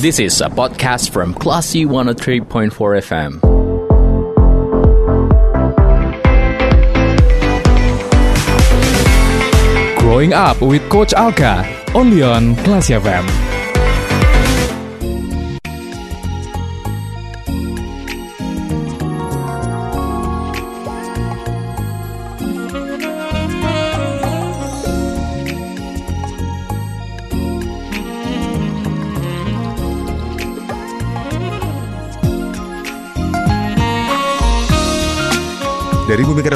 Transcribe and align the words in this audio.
This 0.00 0.20
is 0.20 0.40
a 0.40 0.46
podcast 0.48 1.10
from 1.10 1.34
Classy 1.34 1.84
103.4 1.84 2.70
FM. 3.02 3.40
Growing 9.98 10.32
Up 10.32 10.60
with 10.62 10.88
Coach 10.88 11.12
Alka, 11.14 11.66
only 11.96 12.22
on 12.22 12.54
Classy 12.62 12.94
FM. 12.94 13.47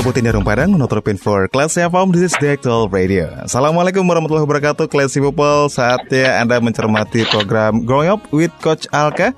Kerabutin 0.03 0.27
Darung 0.27 0.43
Padang, 0.43 0.75
menutupin 0.75 1.15
for 1.15 1.47
Classy 1.47 1.79
FM, 1.79 2.11
this 2.11 2.27
is 2.27 2.35
the 2.43 2.59
actual 2.59 2.91
radio. 2.91 3.31
Assalamualaikum 3.47 4.03
warahmatullahi 4.03 4.43
wabarakatuh, 4.43 4.91
Classy 4.91 5.23
People. 5.23 5.71
Saatnya 5.71 6.43
Anda 6.43 6.59
mencermati 6.59 7.23
program 7.31 7.87
Growing 7.87 8.11
Up 8.11 8.27
with 8.35 8.51
Coach 8.59 8.91
Alka. 8.91 9.31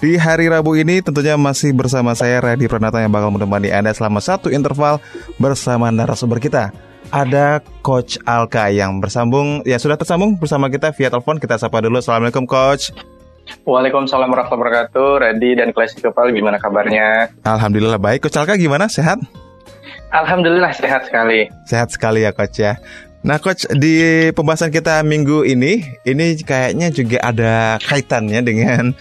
Di 0.00 0.16
hari 0.16 0.48
Rabu 0.48 0.72
ini 0.72 1.04
tentunya 1.04 1.36
masih 1.36 1.76
bersama 1.76 2.16
saya, 2.16 2.40
Radi 2.40 2.64
Pranata 2.64 2.96
yang 3.04 3.12
bakal 3.12 3.28
menemani 3.28 3.68
Anda 3.68 3.92
selama 3.92 4.24
satu 4.24 4.48
interval 4.48 5.04
bersama 5.36 5.92
narasumber 5.92 6.40
kita. 6.40 6.72
Ada 7.12 7.60
Coach 7.84 8.16
Alka 8.24 8.72
yang 8.72 9.04
bersambung, 9.04 9.68
ya 9.68 9.76
sudah 9.76 10.00
tersambung 10.00 10.40
bersama 10.40 10.72
kita 10.72 10.96
via 10.96 11.12
telepon. 11.12 11.36
Kita 11.36 11.60
sapa 11.60 11.84
dulu. 11.84 12.00
Assalamualaikum 12.00 12.48
Coach. 12.48 12.88
Waalaikumsalam 13.68 14.32
warahmatullahi 14.32 14.64
wabarakatuh. 14.64 15.08
Radi 15.28 15.60
dan 15.60 15.76
Classy 15.76 16.00
People, 16.00 16.32
gimana 16.32 16.56
kabarnya? 16.56 17.36
Alhamdulillah 17.44 18.00
baik. 18.00 18.24
Coach 18.24 18.40
Alka 18.40 18.56
gimana? 18.56 18.88
Sehat? 18.88 19.20
Alhamdulillah 20.14 20.72
sehat 20.74 21.10
sekali. 21.10 21.50
Sehat 21.66 21.88
sekali 21.90 22.22
ya 22.22 22.30
coach 22.30 22.62
ya. 22.62 22.78
Nah 23.26 23.42
coach 23.42 23.66
di 23.74 24.30
pembahasan 24.30 24.70
kita 24.70 25.02
minggu 25.02 25.42
ini 25.42 25.82
ini 26.06 26.38
kayaknya 26.38 26.94
juga 26.94 27.18
ada 27.26 27.80
kaitannya 27.82 28.40
dengan 28.46 28.94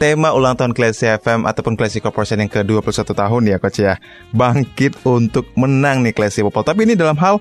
tema 0.00 0.32
ulang 0.32 0.56
tahun 0.56 0.72
Classy 0.72 1.12
FM 1.20 1.44
ataupun 1.44 1.76
Classy 1.76 2.00
Corporation 2.00 2.40
yang 2.40 2.48
ke-21 2.48 3.12
tahun 3.12 3.42
ya 3.44 3.56
coach 3.60 3.84
ya. 3.84 4.00
Bangkit 4.32 4.96
untuk 5.04 5.48
menang 5.56 6.00
nih 6.00 6.16
Classy 6.16 6.40
People. 6.40 6.64
Tapi 6.64 6.88
ini 6.88 6.96
dalam 6.96 7.20
hal 7.20 7.36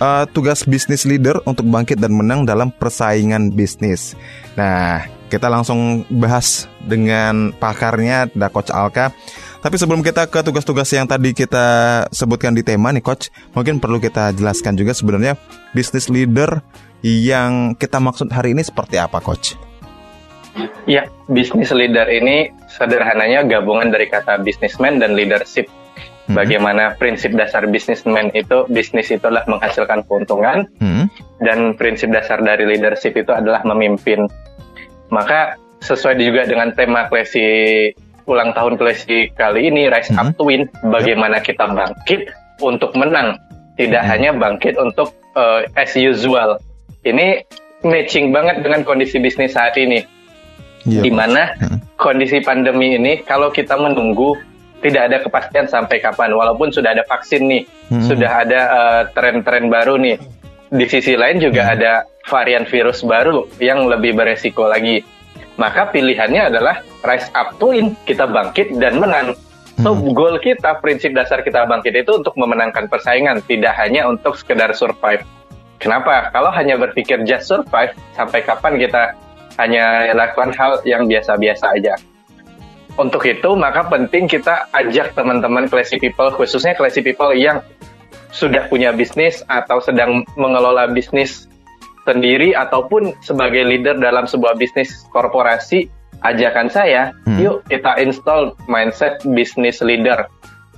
uh, 0.00 0.24
tugas 0.32 0.64
bisnis 0.64 1.04
leader 1.04 1.40
untuk 1.44 1.68
bangkit 1.68 2.00
dan 2.00 2.16
menang 2.16 2.48
dalam 2.48 2.72
persaingan 2.72 3.52
bisnis. 3.52 4.16
Nah, 4.56 5.04
kita 5.28 5.52
langsung 5.52 6.08
bahas 6.08 6.64
dengan 6.80 7.52
pakarnya 7.60 8.32
ada 8.32 8.48
Coach 8.48 8.72
Alka. 8.72 9.12
Tapi 9.58 9.74
sebelum 9.74 10.06
kita 10.06 10.30
ke 10.30 10.38
tugas-tugas 10.46 10.86
yang 10.94 11.10
tadi 11.10 11.34
kita 11.34 11.66
sebutkan 12.14 12.54
di 12.54 12.62
tema 12.62 12.94
nih 12.94 13.02
Coach, 13.02 13.34
mungkin 13.58 13.82
perlu 13.82 13.98
kita 13.98 14.30
jelaskan 14.30 14.78
juga 14.78 14.94
sebenarnya 14.94 15.34
bisnis 15.74 16.06
leader 16.06 16.62
yang 17.02 17.74
kita 17.74 17.98
maksud 17.98 18.30
hari 18.30 18.54
ini 18.54 18.62
seperti 18.62 19.02
apa 19.02 19.18
Coach? 19.18 19.58
Ya, 20.86 21.10
bisnis 21.26 21.74
leader 21.74 22.06
ini 22.06 22.54
sederhananya 22.70 23.46
gabungan 23.46 23.90
dari 23.90 24.06
kata 24.06 24.42
businessman 24.42 25.02
dan 25.02 25.18
leadership. 25.18 25.66
Hmm. 26.30 26.38
Bagaimana 26.38 26.94
prinsip 26.94 27.34
dasar 27.34 27.66
bisnismen 27.66 28.30
itu 28.38 28.62
bisnis 28.70 29.10
itu 29.10 29.22
adalah 29.26 29.48
menghasilkan 29.50 30.06
keuntungan 30.06 30.70
hmm. 30.78 31.10
dan 31.42 31.74
prinsip 31.74 32.14
dasar 32.14 32.38
dari 32.46 32.62
leadership 32.62 33.16
itu 33.18 33.34
adalah 33.34 33.66
memimpin. 33.66 34.28
Maka 35.10 35.58
sesuai 35.82 36.18
juga 36.20 36.46
dengan 36.46 36.74
tema 36.74 37.06
klasi 37.06 37.46
ulang 38.28 38.52
tahun 38.52 38.76
Classy 38.76 39.32
kali 39.32 39.72
ini 39.72 39.88
Rise 39.88 40.12
Up 40.14 40.36
to 40.36 40.44
Win, 40.46 40.68
bagaimana 40.92 41.40
kita 41.40 41.64
bangkit 41.64 42.28
untuk 42.60 42.92
menang, 42.92 43.40
tidak 43.80 44.04
hmm. 44.04 44.10
hanya 44.12 44.30
bangkit 44.36 44.76
untuk 44.76 45.16
uh, 45.32 45.64
as 45.74 45.96
usual. 45.96 46.60
Ini 47.08 47.42
matching 47.82 48.30
banget 48.30 48.60
dengan 48.60 48.84
kondisi 48.84 49.16
bisnis 49.16 49.56
saat 49.56 49.74
ini, 49.80 50.04
yeah. 50.84 51.00
di 51.00 51.08
mana 51.08 51.56
hmm. 51.56 51.96
kondisi 51.96 52.44
pandemi 52.44 53.00
ini 53.00 53.24
kalau 53.24 53.48
kita 53.48 53.80
menunggu 53.80 54.36
tidak 54.84 55.10
ada 55.10 55.18
kepastian 55.24 55.66
sampai 55.66 55.98
kapan, 55.98 56.30
walaupun 56.36 56.70
sudah 56.70 56.94
ada 56.94 57.02
vaksin 57.08 57.48
nih, 57.48 57.62
hmm. 57.90 58.04
sudah 58.06 58.44
ada 58.44 58.60
uh, 58.68 59.02
tren-tren 59.16 59.72
baru 59.72 59.98
nih. 59.98 60.20
Di 60.68 60.84
sisi 60.84 61.16
lain 61.16 61.40
juga 61.40 61.64
hmm. 61.64 61.74
ada 61.80 61.92
varian 62.28 62.68
virus 62.68 63.00
baru 63.00 63.48
yang 63.56 63.88
lebih 63.88 64.12
beresiko 64.12 64.68
lagi 64.68 65.00
maka 65.58 65.90
pilihannya 65.90 66.54
adalah 66.54 66.80
rise 67.02 67.28
up 67.34 67.58
to 67.58 67.74
win, 67.74 67.98
kita 68.06 68.30
bangkit 68.30 68.78
dan 68.78 69.02
menang. 69.02 69.34
So, 69.82 69.94
hmm. 69.94 70.14
goal 70.14 70.38
kita, 70.42 70.78
prinsip 70.82 71.14
dasar 71.14 71.42
kita 71.42 71.66
bangkit 71.66 71.94
itu 71.94 72.22
untuk 72.22 72.34
memenangkan 72.38 72.86
persaingan, 72.86 73.42
tidak 73.46 73.74
hanya 73.78 74.06
untuk 74.06 74.38
sekedar 74.38 74.70
survive. 74.74 75.22
Kenapa? 75.78 76.30
Kalau 76.34 76.50
hanya 76.50 76.74
berpikir 76.78 77.22
just 77.22 77.46
survive, 77.46 77.94
sampai 78.18 78.42
kapan 78.42 78.74
kita 78.78 79.14
hanya 79.58 80.14
lakukan 80.14 80.50
hal 80.54 80.82
yang 80.82 81.06
biasa-biasa 81.06 81.78
aja. 81.78 81.94
Untuk 82.98 83.22
itu, 83.30 83.54
maka 83.54 83.86
penting 83.86 84.26
kita 84.26 84.66
ajak 84.74 85.14
teman-teman 85.14 85.70
classy 85.70 86.02
people, 86.02 86.34
khususnya 86.34 86.74
classy 86.74 86.98
people 86.98 87.30
yang 87.30 87.62
sudah 88.34 88.66
punya 88.66 88.90
bisnis 88.90 89.46
atau 89.46 89.78
sedang 89.78 90.26
mengelola 90.34 90.90
bisnis 90.90 91.46
sendiri 92.08 92.56
ataupun 92.56 93.12
sebagai 93.20 93.68
leader 93.68 94.00
dalam 94.00 94.24
sebuah 94.24 94.56
bisnis 94.56 95.04
korporasi, 95.12 95.92
ajakan 96.24 96.72
saya, 96.72 97.12
hmm. 97.28 97.38
yuk 97.38 97.56
kita 97.68 98.00
install 98.00 98.56
mindset 98.64 99.20
bisnis 99.36 99.84
leader. 99.84 100.26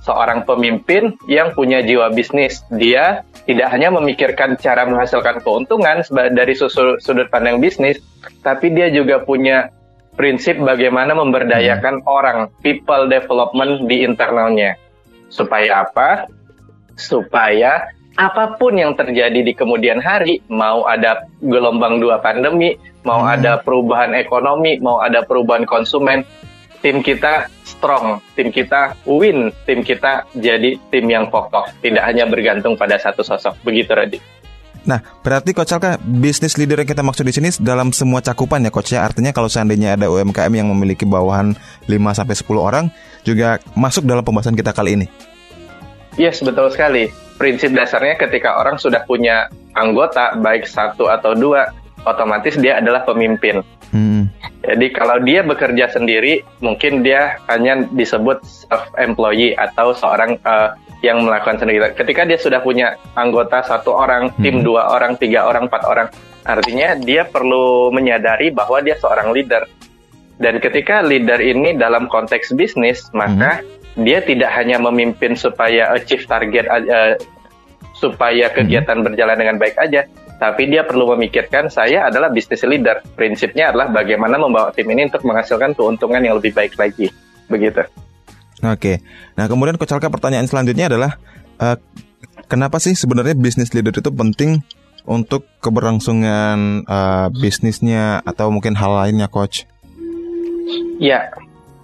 Seorang 0.01 0.43
pemimpin 0.49 1.13
yang 1.29 1.53
punya 1.53 1.79
jiwa 1.85 2.09
bisnis, 2.11 2.65
dia 2.73 3.21
tidak 3.45 3.69
hanya 3.69 3.93
memikirkan 3.93 4.57
cara 4.57 4.83
menghasilkan 4.85 5.45
keuntungan 5.45 6.01
dari 6.11 6.53
sudut 6.57 7.29
pandang 7.29 7.61
bisnis, 7.61 8.01
tapi 8.41 8.73
dia 8.73 8.89
juga 8.89 9.21
punya 9.21 9.69
prinsip 10.17 10.59
bagaimana 10.59 11.15
memberdayakan 11.15 12.03
hmm. 12.03 12.09
orang, 12.09 12.49
people 12.65 13.07
development 13.07 13.87
di 13.87 14.03
internalnya. 14.03 14.75
Supaya 15.31 15.87
apa? 15.87 16.27
Supaya 16.99 17.87
apa 18.19 18.59
pun 18.59 18.75
yang 18.75 18.91
terjadi 18.95 19.39
di 19.39 19.53
kemudian 19.55 20.03
hari, 20.03 20.43
mau 20.51 20.83
ada 20.83 21.27
gelombang 21.39 22.03
dua 22.03 22.19
pandemi, 22.19 22.75
mau 23.07 23.23
hmm. 23.23 23.33
ada 23.39 23.51
perubahan 23.63 24.11
ekonomi, 24.17 24.77
mau 24.83 24.99
ada 24.99 25.23
perubahan 25.23 25.63
konsumen, 25.63 26.27
tim 26.83 26.99
kita 26.99 27.47
strong, 27.63 28.19
tim 28.35 28.51
kita 28.51 28.99
win, 29.07 29.53
tim 29.63 29.85
kita 29.85 30.27
jadi 30.35 30.75
tim 30.91 31.05
yang 31.07 31.31
kokoh, 31.31 31.65
tidak 31.79 32.03
hanya 32.03 32.27
bergantung 32.27 32.75
pada 32.75 32.99
satu 32.99 33.23
sosok. 33.23 33.55
Begitu, 33.63 33.91
Radi. 33.95 34.19
Nah, 34.81 34.97
berarti 35.21 35.53
Coach 35.53 35.77
Alka, 35.77 36.01
bisnis 36.01 36.57
leader 36.57 36.81
yang 36.81 36.89
kita 36.89 37.05
maksud 37.05 37.21
di 37.21 37.29
sini 37.29 37.53
dalam 37.61 37.93
semua 37.93 38.17
cakupan 38.17 38.65
ya 38.65 38.73
Coach 38.73 38.97
ya. 38.97 39.05
Artinya 39.05 39.29
kalau 39.29 39.45
seandainya 39.45 39.93
ada 39.93 40.09
UMKM 40.09 40.49
yang 40.49 40.73
memiliki 40.73 41.05
bawahan 41.05 41.53
5 41.85 42.17
sampai 42.17 42.33
10 42.33 42.57
orang 42.57 42.85
juga 43.21 43.61
masuk 43.77 44.09
dalam 44.09 44.25
pembahasan 44.25 44.57
kita 44.57 44.73
kali 44.73 44.97
ini. 44.97 45.07
Yes, 46.19 46.43
betul 46.43 46.67
sekali 46.71 47.11
prinsip 47.41 47.73
dasarnya 47.73 48.21
ketika 48.21 48.61
orang 48.61 48.77
sudah 48.77 49.01
punya 49.09 49.49
anggota 49.73 50.37
baik 50.37 50.69
satu 50.69 51.09
atau 51.09 51.33
dua 51.33 51.73
otomatis 52.05 52.53
dia 52.61 52.77
adalah 52.77 53.01
pemimpin. 53.01 53.65
Hmm. 53.89 54.29
Jadi 54.61 54.93
kalau 54.93 55.17
dia 55.25 55.41
bekerja 55.41 55.89
sendiri 55.89 56.45
mungkin 56.61 57.01
dia 57.01 57.41
hanya 57.49 57.81
disebut 57.97 58.45
self 58.45 58.85
employee 59.01 59.57
atau 59.57 59.97
seorang 59.97 60.37
uh, 60.45 60.77
yang 61.01 61.25
melakukan 61.25 61.57
sendiri. 61.57 61.81
Ketika 61.97 62.29
dia 62.29 62.37
sudah 62.37 62.61
punya 62.61 62.93
anggota 63.17 63.65
satu 63.65 63.97
orang, 63.97 64.29
hmm. 64.37 64.41
tim 64.45 64.61
dua 64.61 64.93
orang, 64.93 65.17
tiga 65.17 65.49
orang, 65.49 65.65
empat 65.65 65.81
orang, 65.89 66.07
artinya 66.45 66.93
dia 66.93 67.25
perlu 67.25 67.89
menyadari 67.89 68.53
bahwa 68.53 68.85
dia 68.85 68.93
seorang 69.01 69.33
leader. 69.33 69.65
Dan 70.37 70.61
ketika 70.61 71.01
leader 71.01 71.41
ini 71.41 71.73
dalam 71.73 72.05
konteks 72.05 72.53
bisnis, 72.53 73.09
maka 73.17 73.65
hmm 73.65 73.80
dia 73.99 74.23
tidak 74.23 74.51
hanya 74.55 74.79
memimpin 74.79 75.35
supaya 75.35 75.91
achieve 75.91 76.23
target 76.23 76.65
uh, 76.67 77.19
supaya 78.01 78.49
mhm. 78.49 78.53
kegiatan 78.57 78.97
hmm. 78.97 79.05
berjalan 79.05 79.37
dengan 79.37 79.55
baik 79.61 79.75
aja, 79.77 80.07
tapi 80.41 80.71
dia 80.73 80.81
perlu 80.81 81.13
memikirkan 81.13 81.69
saya 81.69 82.09
adalah 82.09 82.33
business 82.33 82.65
leader. 82.65 83.05
Prinsipnya 83.13 83.69
adalah 83.69 83.93
bagaimana 83.93 84.41
membawa 84.41 84.73
tim 84.73 84.89
ini 84.89 85.05
untuk 85.05 85.21
menghasilkan 85.21 85.77
keuntungan 85.77 86.17
yang 86.17 86.41
lebih 86.41 86.55
baik 86.55 86.73
lagi. 86.81 87.13
Begitu. 87.45 87.85
Oke. 88.65 89.05
Nah, 89.37 89.45
kemudian 89.45 89.77
Coach 89.77 89.93
Alka 89.93 90.09
pertanyaan 90.09 90.49
selanjutnya 90.49 90.89
adalah 90.89 91.21
uh, 91.61 91.77
kenapa 92.49 92.81
sih 92.81 92.97
sebenarnya 92.97 93.37
business 93.37 93.73
leader 93.77 93.93
itu 93.93 94.09
penting 94.09 94.65
untuk 95.05 95.45
keberlangsungan 95.61 96.85
uh, 96.85 97.27
bisnisnya 97.33 98.21
atau 98.25 98.53
mungkin 98.53 98.77
hal 98.77 98.97
lainnya, 98.97 99.29
Coach? 99.29 99.65
Ya, 101.01 101.33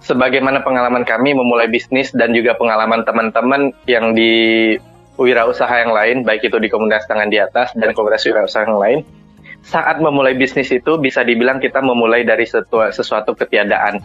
sebagaimana 0.08 0.64
pengalaman 0.64 1.04
kami 1.04 1.36
memulai 1.36 1.68
bisnis 1.68 2.08
dan 2.16 2.32
juga 2.32 2.56
pengalaman 2.56 3.04
teman-teman 3.04 3.76
yang 3.84 4.16
di 4.16 4.74
wirausaha 5.20 5.84
yang 5.84 5.92
lain, 5.92 6.16
baik 6.24 6.48
itu 6.48 6.56
di 6.56 6.72
komunitas 6.72 7.04
tangan 7.04 7.28
di 7.28 7.36
atas 7.36 7.76
dan 7.76 7.92
komunitas 7.92 8.24
wirausaha 8.24 8.64
yang 8.64 8.80
lain, 8.80 8.98
saat 9.60 10.00
memulai 10.00 10.32
bisnis 10.32 10.72
itu 10.72 10.96
bisa 10.96 11.20
dibilang 11.20 11.60
kita 11.60 11.84
memulai 11.84 12.24
dari 12.24 12.48
sesuatu, 12.48 13.36
ketiadaan. 13.36 14.00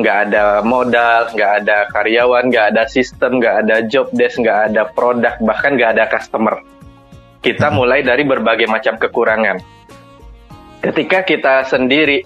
Nggak 0.00 0.18
ada 0.32 0.64
modal, 0.64 1.36
nggak 1.36 1.52
ada 1.62 1.84
karyawan, 1.92 2.48
nggak 2.48 2.66
ada 2.72 2.88
sistem, 2.88 3.36
nggak 3.36 3.68
ada 3.68 3.76
job 3.84 4.08
desk, 4.16 4.40
nggak 4.40 4.72
ada 4.72 4.88
produk, 4.88 5.36
bahkan 5.44 5.76
nggak 5.76 6.00
ada 6.00 6.08
customer. 6.08 6.64
Kita 7.44 7.68
mulai 7.68 8.00
dari 8.00 8.24
berbagai 8.24 8.70
macam 8.72 8.96
kekurangan. 8.96 9.60
Ketika 10.80 11.28
kita 11.28 11.68
sendiri, 11.68 12.24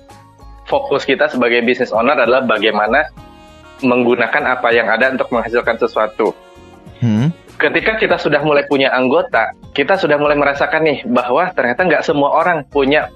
fokus 0.66 1.06
kita 1.06 1.30
sebagai 1.30 1.62
business 1.62 1.94
owner 1.94 2.18
adalah 2.18 2.42
bagaimana 2.44 3.06
menggunakan 3.80 4.56
apa 4.56 4.68
yang 4.72 4.88
ada 4.88 5.12
untuk 5.14 5.30
menghasilkan 5.30 5.76
sesuatu 5.78 6.34
Hmm. 6.96 7.28
ketika 7.60 8.00
kita 8.00 8.16
sudah 8.16 8.40
mulai 8.40 8.64
punya 8.64 8.88
anggota, 8.92 9.52
kita 9.76 10.00
sudah 10.00 10.16
mulai 10.16 10.36
merasakan 10.36 10.80
nih 10.84 10.98
bahwa 11.04 11.52
ternyata 11.52 11.84
nggak 11.84 12.04
semua 12.04 12.32
orang 12.40 12.64
punya 12.72 13.12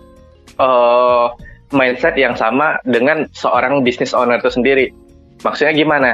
eh, 0.60 1.26
mindset 1.72 2.18
yang 2.20 2.36
sama 2.36 2.76
dengan 2.84 3.24
seorang 3.32 3.80
business 3.80 4.12
owner 4.12 4.36
itu 4.36 4.52
sendiri. 4.52 4.92
Maksudnya 5.40 5.72
gimana? 5.72 6.10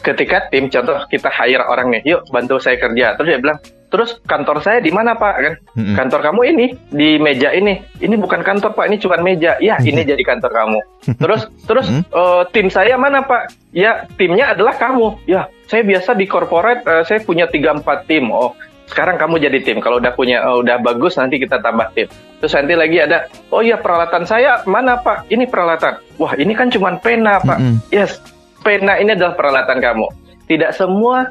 Ketika 0.00 0.48
tim, 0.48 0.72
contoh 0.72 0.98
kita 1.12 1.28
hire 1.28 1.62
orang 1.68 1.92
nih, 1.92 2.02
yuk 2.16 2.24
bantu 2.32 2.58
saya 2.58 2.80
kerja. 2.80 3.14
Terus 3.20 3.28
dia 3.36 3.40
bilang, 3.42 3.58
terus 3.92 4.16
kantor 4.24 4.64
saya 4.64 4.80
di 4.80 4.88
mana 4.88 5.12
pak? 5.12 5.34
Kan 5.36 5.54
Mm-mm. 5.76 5.94
kantor 5.94 6.20
kamu 6.24 6.40
ini 6.56 6.66
di 6.88 7.20
meja 7.20 7.52
ini. 7.52 7.84
Ini 8.00 8.16
bukan 8.16 8.40
kantor 8.40 8.72
pak, 8.72 8.88
ini 8.88 8.96
cuma 8.96 9.20
meja. 9.20 9.60
Ya 9.60 9.76
ini 9.78 10.00
jadi 10.00 10.24
kantor 10.24 10.48
kamu. 10.48 10.78
Terus 11.22 11.42
terus 11.68 11.86
Hmm. 11.92 12.00
eh, 12.08 12.42
tim 12.56 12.72
saya 12.72 12.96
mana 12.96 13.20
pak? 13.20 13.52
Ya 13.76 14.08
timnya 14.16 14.56
adalah 14.56 14.72
kamu. 14.80 15.20
Ya 15.28 15.52
saya 15.68 15.84
biasa 15.84 16.16
di 16.16 16.24
corporate 16.24 16.80
eh, 16.88 17.04
saya 17.04 17.20
punya 17.20 17.44
3-4 17.44 18.08
tim. 18.08 18.32
Oh 18.32 18.56
sekarang 18.88 19.20
kamu 19.20 19.36
jadi 19.44 19.58
tim. 19.60 19.78
Kalau 19.84 20.00
udah 20.00 20.16
punya 20.16 20.40
eh, 20.40 20.56
udah 20.56 20.80
bagus 20.80 21.20
nanti 21.20 21.36
kita 21.36 21.60
tambah 21.60 21.92
tim. 21.92 22.08
Terus 22.40 22.56
nanti 22.56 22.72
lagi 22.72 22.96
ada 22.96 23.28
oh 23.52 23.60
iya 23.60 23.76
peralatan 23.76 24.24
saya 24.24 24.64
mana 24.64 24.96
pak? 24.96 25.28
Ini 25.28 25.44
peralatan. 25.44 26.00
Wah 26.16 26.32
ini 26.40 26.56
kan 26.56 26.72
cuma 26.72 26.96
pena 26.96 27.44
pak. 27.44 27.60
Mm-mm. 27.60 27.76
Yes 27.92 28.16
pena 28.62 28.96
ini 28.96 29.12
adalah 29.12 29.34
peralatan 29.34 29.82
kamu. 29.82 30.06
Tidak 30.46 30.70
semua 30.72 31.28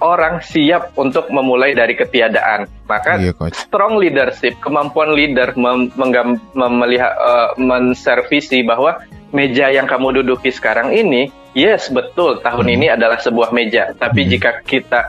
orang 0.00 0.44
siap 0.44 0.92
untuk 0.96 1.28
memulai 1.32 1.72
dari 1.72 1.96
ketiadaan. 1.96 2.68
Maka 2.86 3.18
Iya, 3.18 3.32
coach. 3.34 3.56
strong 3.56 3.98
leadership, 3.98 4.56
kemampuan 4.62 5.16
leader 5.16 5.52
mem- 5.56 5.90
menggam- 5.98 6.40
melihat 6.54 7.12
eh, 7.16 7.50
menservisi 7.58 8.62
bahwa 8.62 9.00
meja 9.34 9.68
yang 9.72 9.90
kamu 9.90 10.22
duduki 10.22 10.54
sekarang 10.54 10.94
ini, 10.94 11.28
yes 11.52 11.90
betul 11.90 12.38
tahun 12.40 12.66
ini 12.78 12.94
adalah 12.94 13.18
sebuah 13.18 13.50
meja. 13.50 13.92
Tapi 13.98 14.24
Hmm. 14.24 14.30
jika 14.30 14.50
kita 14.62 15.00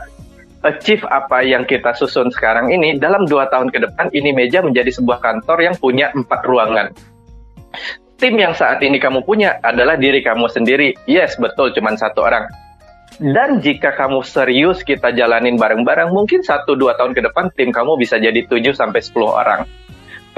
achieve 0.66 1.06
apa 1.06 1.46
yang 1.46 1.62
kita 1.62 1.94
susun 1.94 2.34
sekarang 2.34 2.74
ini, 2.74 2.98
dalam 2.98 3.24
dua 3.30 3.46
tahun 3.46 3.70
ke 3.70 3.78
depan 3.78 4.10
ini 4.10 4.34
meja 4.34 4.58
menjadi 4.58 4.90
sebuah 4.90 5.22
kantor 5.22 5.58
yang 5.62 5.74
punya 5.78 6.10
empat 6.10 6.42
ruangan. 6.42 6.90
Tim 8.18 8.34
yang 8.34 8.50
saat 8.58 8.82
ini 8.82 8.98
kamu 8.98 9.22
punya 9.22 9.62
adalah 9.62 9.94
diri 9.94 10.18
kamu 10.18 10.50
sendiri. 10.50 10.98
Yes, 11.06 11.38
betul, 11.38 11.70
cuman 11.70 11.94
satu 11.94 12.26
orang. 12.26 12.50
Dan 13.18 13.58
jika 13.58 13.98
kamu 13.98 14.22
serius 14.22 14.86
kita 14.86 15.10
jalanin 15.10 15.58
bareng-bareng, 15.58 16.14
mungkin 16.14 16.46
1-2 16.46 16.94
tahun 16.94 17.12
ke 17.18 17.26
depan 17.26 17.50
tim 17.50 17.74
kamu 17.74 17.98
bisa 17.98 18.14
jadi 18.18 18.46
7 18.46 18.70
sampai 18.78 19.02
10 19.02 19.26
orang. 19.26 19.66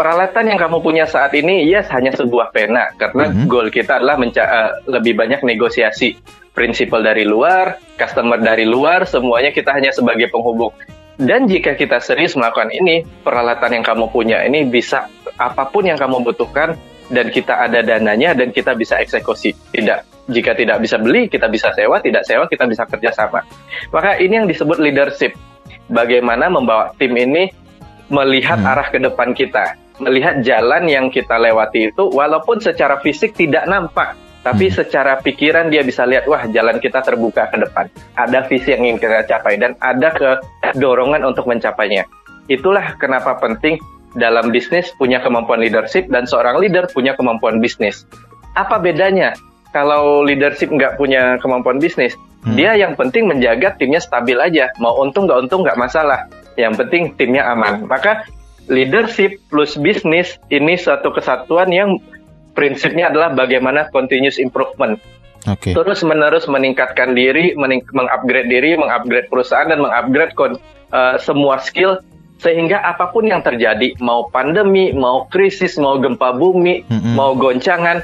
Peralatan 0.00 0.48
yang 0.48 0.56
kamu 0.56 0.80
punya 0.80 1.04
saat 1.04 1.36
ini, 1.36 1.68
yes, 1.68 1.92
hanya 1.92 2.16
sebuah 2.16 2.56
pena. 2.56 2.88
Karena 2.96 3.28
Mhm. 3.28 3.52
goal 3.52 3.68
kita 3.68 4.00
adalah 4.00 4.16
menca- 4.16 4.48
eh, 4.48 4.72
lebih 4.88 5.12
banyak 5.12 5.44
negosiasi. 5.44 6.16
Prinsipal 6.56 7.04
dari 7.04 7.28
luar, 7.28 7.76
customer 8.00 8.40
dari 8.40 8.64
luar, 8.64 9.04
semuanya 9.04 9.52
kita 9.52 9.76
hanya 9.76 9.92
sebagai 9.92 10.32
penghubung. 10.32 10.72
Dan 11.20 11.44
jika 11.52 11.76
kita 11.76 12.00
serius 12.00 12.32
melakukan 12.32 12.72
ini, 12.72 13.04
peralatan 13.20 13.76
yang 13.76 13.84
kamu 13.84 14.08
punya 14.08 14.40
ini 14.40 14.64
bisa 14.64 15.04
apa 15.36 15.68
pun 15.68 15.84
yang 15.84 16.00
kamu 16.00 16.24
butuhkan, 16.24 16.80
dan 17.12 17.28
kita 17.28 17.60
ada 17.60 17.84
dananya 17.84 18.32
dan 18.32 18.56
kita 18.56 18.72
bisa 18.72 18.96
eksekusi. 18.96 19.52
Tidak, 19.52 20.09
jika 20.30 20.54
tidak 20.54 20.78
bisa 20.80 20.96
beli, 20.96 21.26
kita 21.26 21.50
bisa 21.50 21.74
sewa, 21.74 21.98
tidak 21.98 22.22
sewa, 22.24 22.46
kita 22.46 22.64
bisa 22.70 22.86
kerjasama. 22.86 23.42
Maka 23.90 24.16
ini 24.22 24.40
yang 24.40 24.46
disebut 24.46 24.78
leadership. 24.78 25.34
Bagaimana 25.90 26.46
membawa 26.46 26.94
tim 26.96 27.12
ini 27.18 27.50
melihat 28.10 28.58
Hmm. 28.62 28.70
arah 28.70 28.88
ke 28.90 28.98
depan 29.02 29.34
kita, 29.34 29.74
melihat 29.98 30.42
jalan 30.42 30.86
yang 30.86 31.06
kita 31.10 31.34
lewati 31.34 31.90
itu, 31.90 32.06
walaupun 32.10 32.62
secara 32.62 33.02
fisik 33.02 33.34
tidak 33.34 33.66
nampak, 33.66 34.14
tapi 34.46 34.70
Hmm. 34.70 34.82
secara 34.82 35.18
pikiran 35.18 35.66
dia 35.70 35.82
bisa 35.82 36.06
lihat, 36.06 36.30
wah 36.30 36.46
jalan 36.46 36.78
kita 36.78 37.02
terbuka 37.02 37.50
ke 37.50 37.58
depan. 37.58 37.90
Ada 38.14 38.46
visi 38.46 38.70
yang 38.70 38.86
ingin 38.86 38.98
kita 39.02 39.26
capai 39.26 39.58
dan 39.58 39.74
ada 39.82 40.14
kedorongan 40.14 41.26
untuk 41.26 41.50
mencapainya. 41.50 42.06
Itulah 42.50 42.98
kenapa 42.98 43.38
penting 43.38 43.78
dalam 44.18 44.50
bisnis 44.50 44.90
punya 44.98 45.22
kemampuan 45.22 45.62
leadership 45.62 46.10
dan 46.10 46.26
seorang 46.26 46.58
leader 46.58 46.90
punya 46.90 47.14
kemampuan 47.14 47.62
bisnis. 47.62 48.06
Apa 48.58 48.82
bedanya? 48.82 49.34
Kalau 49.70 50.22
leadership 50.22 50.68
nggak 50.68 50.96
punya 50.96 51.38
kemampuan 51.38 51.78
bisnis, 51.78 52.18
Hmm. 52.40 52.56
dia 52.56 52.72
yang 52.72 52.96
penting 52.96 53.28
menjaga 53.28 53.76
timnya 53.76 54.00
stabil 54.00 54.34
aja. 54.34 54.72
Mau 54.76 54.96
untung 54.98 55.28
nggak 55.28 55.46
untung 55.46 55.60
nggak 55.62 55.76
masalah. 55.76 56.26
Yang 56.56 56.84
penting 56.84 57.02
timnya 57.14 57.46
aman. 57.46 57.84
Maka 57.84 58.24
leadership 58.66 59.38
plus 59.46 59.76
bisnis 59.76 60.40
ini 60.48 60.74
suatu 60.74 61.10
kesatuan 61.10 61.68
yang 61.68 62.00
prinsipnya 62.52 63.08
adalah 63.08 63.30
bagaimana 63.30 63.86
continuous 63.88 64.36
improvement 64.36 64.98
Oke. 65.44 65.72
terus 65.72 66.02
menerus 66.02 66.44
meningkatkan 66.44 67.14
diri, 67.14 67.54
mening- 67.54 67.86
mengupgrade 67.90 68.46
diri, 68.46 68.74
mengupgrade 68.74 69.26
perusahaan 69.26 69.66
dan 69.66 69.80
mengupgrade 69.80 70.34
kon- 70.34 70.60
eh, 70.90 71.16
semua 71.18 71.58
skill 71.58 72.02
sehingga 72.38 72.80
apa 72.80 73.08
pun 73.08 73.28
yang 73.28 73.40
terjadi, 73.40 73.94
mau 74.00 74.26
pandemi, 74.26 74.92
mau 74.92 75.28
krisis, 75.28 75.76
mau 75.76 76.00
gempa 76.00 76.32
bumi, 76.32 76.88
Mm-mm. 76.88 77.12
mau 77.12 77.36
goncangan, 77.36 78.00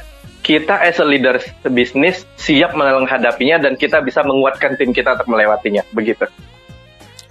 kita 0.46 0.78
as 0.78 1.02
a 1.02 1.06
leader 1.06 1.42
bisnis 1.66 2.22
siap 2.38 2.78
menghadapinya 2.78 3.58
dan 3.58 3.74
kita 3.74 3.98
bisa 3.98 4.22
menguatkan 4.22 4.78
tim 4.78 4.94
kita 4.94 5.18
untuk 5.18 5.34
melewatinya. 5.34 5.82
Begitu. 5.90 6.22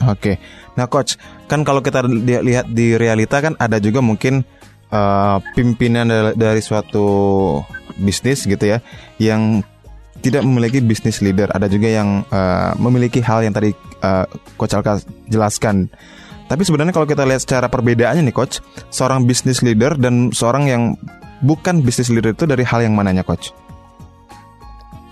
Oke. 0.04 0.36
Nah, 0.76 0.92
coach, 0.92 1.16
kan 1.48 1.64
kalau 1.64 1.80
kita 1.80 2.04
li- 2.04 2.44
lihat 2.44 2.68
di 2.68 3.00
realita 3.00 3.40
kan 3.40 3.56
ada 3.56 3.80
juga 3.80 4.04
mungkin 4.04 4.44
eh, 4.92 5.38
pimpinan 5.56 6.36
dari, 6.36 6.60
suatu 6.60 7.08
bisnis 7.96 8.44
gitu 8.44 8.76
ya 8.76 8.84
yang 9.16 9.64
tidak 10.20 10.44
memiliki 10.44 10.84
bisnis 10.84 11.24
leader. 11.24 11.48
Ada 11.56 11.72
juga 11.72 11.88
yang 11.88 12.28
eh, 12.28 12.72
memiliki 12.76 13.24
hal 13.24 13.48
yang 13.48 13.56
tadi 13.56 13.72
eh, 14.04 14.26
coach 14.60 14.76
Alka 14.76 15.00
jelaskan. 15.32 15.88
Tapi 16.52 16.62
sebenarnya 16.68 16.92
kalau 16.92 17.08
kita 17.08 17.24
lihat 17.24 17.48
secara 17.48 17.72
perbedaannya 17.72 18.28
nih 18.28 18.36
coach, 18.36 18.60
seorang 18.92 19.24
bisnis 19.24 19.64
leader 19.64 19.96
dan 19.96 20.36
seorang 20.36 20.68
yang 20.68 20.84
bukan 21.42 21.82
bisnis 21.82 22.08
leader 22.08 22.32
itu 22.32 22.46
dari 22.46 22.64
hal 22.64 22.84
yang 22.84 22.96
mananya 22.96 23.24
coach? 23.24 23.52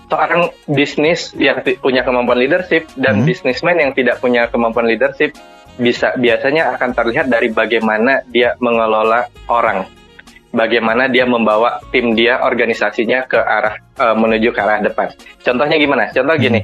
Seorang 0.04 0.52
bisnis 0.70 1.34
yang 1.34 1.58
punya 1.80 2.04
kemampuan 2.04 2.38
leadership 2.38 2.86
dan 2.94 3.24
Hmm. 3.24 3.26
bisnismen 3.26 3.76
yang 3.80 3.90
tidak 3.96 4.20
punya 4.22 4.46
kemampuan 4.46 4.86
leadership 4.86 5.34
bisa 5.74 6.14
biasanya 6.14 6.76
akan 6.78 6.94
terlihat 6.94 7.26
dari 7.26 7.50
bagaimana 7.50 8.22
dia 8.30 8.54
mengelola 8.62 9.26
orang, 9.50 9.90
bagaimana 10.54 11.10
dia 11.10 11.26
membawa 11.26 11.82
tim 11.90 12.14
dia 12.14 12.38
organisasinya 12.46 13.26
ke 13.26 13.40
arah 13.40 13.74
eh, 13.98 14.14
menuju 14.14 14.54
ke 14.54 14.60
arah 14.62 14.78
depan. 14.86 15.10
Contohnya 15.42 15.80
gimana? 15.82 16.14
Contoh 16.14 16.36
gini, 16.38 16.62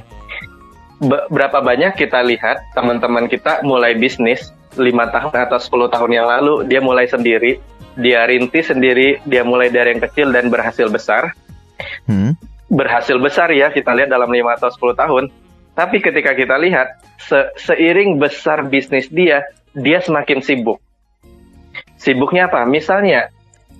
be- 1.01 1.27
berapa 1.27 1.59
banyak 1.59 1.99
kita 1.99 2.23
lihat 2.23 2.71
teman-teman 2.71 3.27
kita 3.27 3.65
mulai 3.67 3.99
bisnis 3.99 4.53
lima 4.79 5.11
tahun 5.11 5.35
atau 5.35 5.59
10 5.59 5.91
tahun 5.91 6.11
yang 6.15 6.27
lalu 6.31 6.63
dia 6.71 6.79
mulai 6.79 7.03
sendiri, 7.03 7.59
dia 7.99 8.23
rintis 8.27 8.71
sendiri, 8.71 9.19
dia 9.27 9.43
mulai 9.43 9.67
dari 9.67 9.95
yang 9.95 10.03
kecil 10.03 10.31
dan 10.31 10.47
berhasil 10.47 10.87
besar 10.87 11.33
Hmm. 12.05 12.37
berhasil 12.69 13.17
besar 13.17 13.49
ya 13.51 13.73
kita 13.73 13.91
lihat 13.91 14.13
dalam 14.13 14.29
5 14.29 14.53
atau 14.57 14.69
10 14.69 14.93
tahun. 14.95 15.23
Tapi 15.73 15.97
ketika 16.03 16.35
kita 16.35 16.59
lihat 16.59 16.99
se- 17.17 17.51
seiring 17.57 18.19
besar 18.19 18.67
bisnis 18.67 19.07
dia, 19.07 19.47
dia 19.73 20.03
semakin 20.03 20.43
sibuk. 20.43 20.77
Sibuknya 21.95 22.51
apa? 22.51 22.63
Misalnya 22.67 23.31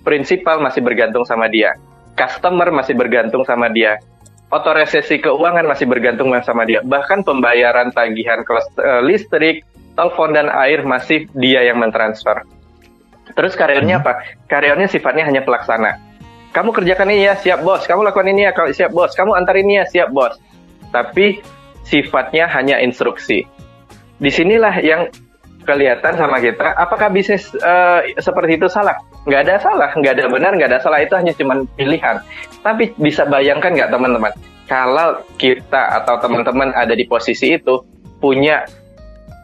prinsipal 0.02 0.58
masih 0.58 0.80
bergantung 0.82 1.22
sama 1.28 1.46
dia, 1.46 1.76
customer 2.16 2.72
masih 2.72 2.96
bergantung 2.96 3.44
sama 3.44 3.68
dia, 3.68 4.00
otorisasi 4.48 5.20
keuangan 5.20 5.68
masih 5.68 5.86
bergantung 5.86 6.32
sama 6.42 6.64
dia, 6.64 6.80
bahkan 6.82 7.20
pembayaran 7.22 7.92
tagihan 7.92 8.40
eh, 8.42 9.02
listrik, 9.04 9.62
telepon 9.94 10.32
dan 10.32 10.48
air 10.48 10.82
masih 10.82 11.28
dia 11.36 11.60
yang 11.66 11.78
mentransfer. 11.78 12.42
Terus 13.32 13.52
karyawannya 13.56 13.96
apa? 14.00 14.12
Karyawannya 14.48 14.88
sifatnya 14.88 15.24
hanya 15.28 15.42
pelaksana. 15.44 16.12
Kamu 16.52 16.68
kerjakan 16.76 17.08
ini 17.08 17.32
ya 17.32 17.34
siap 17.40 17.64
bos. 17.64 17.88
Kamu 17.88 18.04
lakukan 18.04 18.28
ini 18.28 18.44
ya 18.44 18.52
kalau 18.52 18.68
siap 18.70 18.92
bos. 18.92 19.16
Kamu 19.16 19.32
antar 19.32 19.56
ini 19.56 19.80
ya 19.80 19.84
siap 19.88 20.12
bos. 20.12 20.36
Tapi 20.92 21.40
sifatnya 21.88 22.44
hanya 22.52 22.76
instruksi. 22.84 23.48
Di 24.20 24.30
sinilah 24.30 24.76
yang 24.84 25.08
kelihatan 25.62 26.18
sama 26.18 26.42
kita 26.42 26.74
apakah 26.74 27.06
bisnis 27.08 27.54
eh, 27.56 28.12
seperti 28.20 28.60
itu 28.60 28.68
salah? 28.68 29.00
Nggak 29.24 29.40
ada 29.48 29.54
salah. 29.64 29.90
Nggak 29.96 30.12
ada 30.20 30.24
benar 30.28 30.52
nggak 30.52 30.70
ada 30.76 30.80
salah. 30.84 31.00
Itu 31.00 31.16
hanya 31.16 31.32
cuman 31.32 31.64
pilihan. 31.72 32.20
Tapi 32.60 32.92
bisa 33.00 33.24
bayangkan 33.24 33.72
nggak 33.72 33.88
teman-teman? 33.88 34.32
Kalau 34.68 35.24
kita 35.40 36.04
atau 36.04 36.20
teman-teman 36.20 36.76
ada 36.76 36.92
di 36.92 37.08
posisi 37.08 37.56
itu 37.56 37.80
punya 38.20 38.68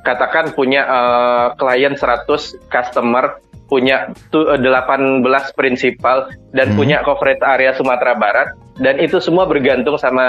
katakan 0.04 0.52
punya 0.52 0.84
eh, 0.84 1.46
klien 1.56 1.96
100 1.96 2.28
customer 2.68 3.47
punya 3.68 4.08
tu- 4.32 4.48
eh, 4.48 4.56
18 4.58 5.52
prinsipal 5.52 6.26
dan 6.50 6.72
Hmm. 6.72 6.76
punya 6.80 7.04
coverage 7.04 7.44
area 7.44 7.76
Sumatera 7.76 8.16
Barat 8.16 8.48
dan 8.80 8.96
itu 8.96 9.20
semua 9.20 9.44
bergantung 9.44 10.00
sama 10.00 10.26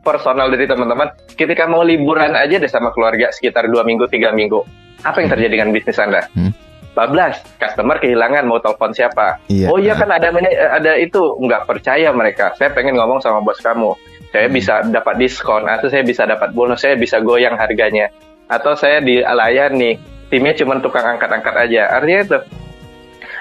personal 0.00 0.48
dari 0.48 0.64
teman-teman. 0.64 1.08
Ketika 1.32 1.64
mau 1.64 1.80
liburan 1.80 2.32
aja 2.32 2.56
deh 2.56 2.68
sama 2.68 2.92
keluarga 2.92 3.32
sekitar 3.32 3.68
dua 3.68 3.84
minggu 3.84 4.04
tiga 4.06 4.32
minggu, 4.32 4.60
apa 5.00 5.20
yang 5.20 5.28
terjadi 5.28 5.52
dengan 5.56 5.72
bisnis 5.72 5.96
anda? 5.96 6.24
Hmm. 6.32 6.52
Bablas, 6.90 7.38
customer 7.56 7.96
kehilangan 7.96 8.44
mau 8.44 8.58
telepon 8.58 8.90
siapa? 8.90 9.38
Iya. 9.46 9.70
Oh 9.70 9.78
iya 9.78 9.94
kan 9.94 10.10
ada 10.10 10.28
mana- 10.34 10.52
ada 10.52 10.98
itu 10.98 11.22
nggak 11.38 11.64
percaya 11.64 12.10
mereka. 12.10 12.52
Saya 12.58 12.74
pengen 12.74 12.98
ngomong 12.98 13.22
sama 13.22 13.40
bos 13.40 13.62
kamu. 13.62 13.94
Saya 14.30 14.46
Hmm. 14.50 14.54
bisa 14.54 14.74
dapat 14.84 15.14
diskon 15.16 15.64
atau 15.64 15.86
saya 15.86 16.02
bisa 16.02 16.26
dapat 16.26 16.50
bonus. 16.52 16.82
Saya 16.82 16.98
bisa 16.98 17.22
goyang 17.22 17.56
harganya. 17.56 18.10
Atau 18.50 18.74
saya 18.74 18.98
dilayani 18.98 19.96
timnya 20.30 20.54
cuma 20.56 20.78
tukang 20.78 21.18
angkat-angkat 21.18 21.54
aja. 21.68 21.82
Artinya 21.98 22.20
itu. 22.22 22.38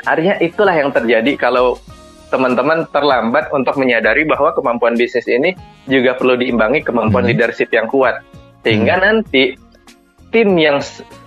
Artinya 0.04 0.36
itulah 0.42 0.76
yang 0.76 0.90
terjadi 0.90 1.32
kalau 1.38 1.78
teman-teman 2.30 2.86
terlambat 2.94 3.50
untuk 3.54 3.78
menyadari 3.78 4.26
bahwa 4.26 4.54
kemampuan 4.54 4.94
bisnis 4.94 5.26
ini 5.26 5.58
juga 5.90 6.14
perlu 6.14 6.38
diimbangi 6.38 6.86
kemampuan 6.86 7.26
Hmm. 7.26 7.32
leadership 7.34 7.70
yang 7.74 7.90
kuat. 7.90 8.22
Sehingga 8.62 9.02
nanti 9.02 9.58
tim 10.30 10.54
yang 10.58 10.78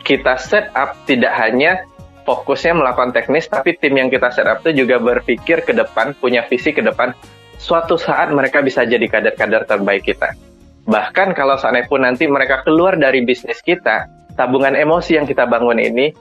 kita 0.06 0.38
set 0.38 0.70
up 0.78 0.94
tidak 1.10 1.34
hanya 1.34 1.82
fokusnya 2.22 2.78
melakukan 2.78 3.10
teknis, 3.10 3.50
tapi 3.50 3.74
tim 3.82 3.98
yang 3.98 4.06
kita 4.06 4.30
set 4.30 4.46
up 4.46 4.62
itu 4.62 4.86
juga 4.86 5.02
berpikir 5.02 5.66
ke 5.66 5.74
depan, 5.74 6.14
punya 6.22 6.46
visi 6.46 6.70
ke 6.70 6.78
depan. 6.78 7.10
Suatu 7.58 7.98
saat 7.98 8.30
mereka 8.30 8.62
bisa 8.62 8.86
jadi 8.86 9.02
kader-kader 9.06 9.66
terbaik 9.66 10.06
kita. 10.06 10.34
Bahkan 10.86 11.34
kalau 11.34 11.54
seandainya 11.58 11.86
pun 11.86 12.02
nanti 12.02 12.26
mereka 12.26 12.62
keluar 12.66 12.98
dari 12.98 13.22
bisnis 13.22 13.62
kita, 13.62 14.06
tabungan 14.34 14.74
emosi 14.76 15.20
yang 15.20 15.26
kita 15.28 15.44
bangun 15.48 15.78
ini 15.78 16.12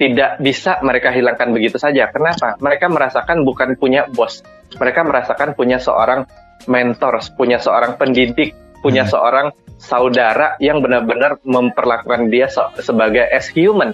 tidak 0.00 0.40
bisa 0.40 0.80
mereka 0.80 1.12
hilangkan 1.12 1.52
begitu 1.52 1.76
saja. 1.76 2.08
Kenapa? 2.08 2.56
Mereka 2.56 2.88
merasakan 2.88 3.44
bukan 3.44 3.76
punya 3.76 4.08
bos. 4.08 4.40
Mereka 4.80 5.04
merasakan 5.04 5.52
punya 5.52 5.76
seorang 5.76 6.24
mentor, 6.64 7.20
punya 7.36 7.60
seorang 7.60 8.00
pendidik, 8.00 8.56
punya 8.80 9.04
Hmm. 9.04 9.12
seorang 9.12 9.46
saudara 9.76 10.56
yang 10.60 10.80
benar-benar 10.80 11.40
memperlakukan 11.44 12.32
dia 12.32 12.48
se- 12.48 12.84
sebagai 12.84 13.24
as 13.28 13.48
human, 13.52 13.92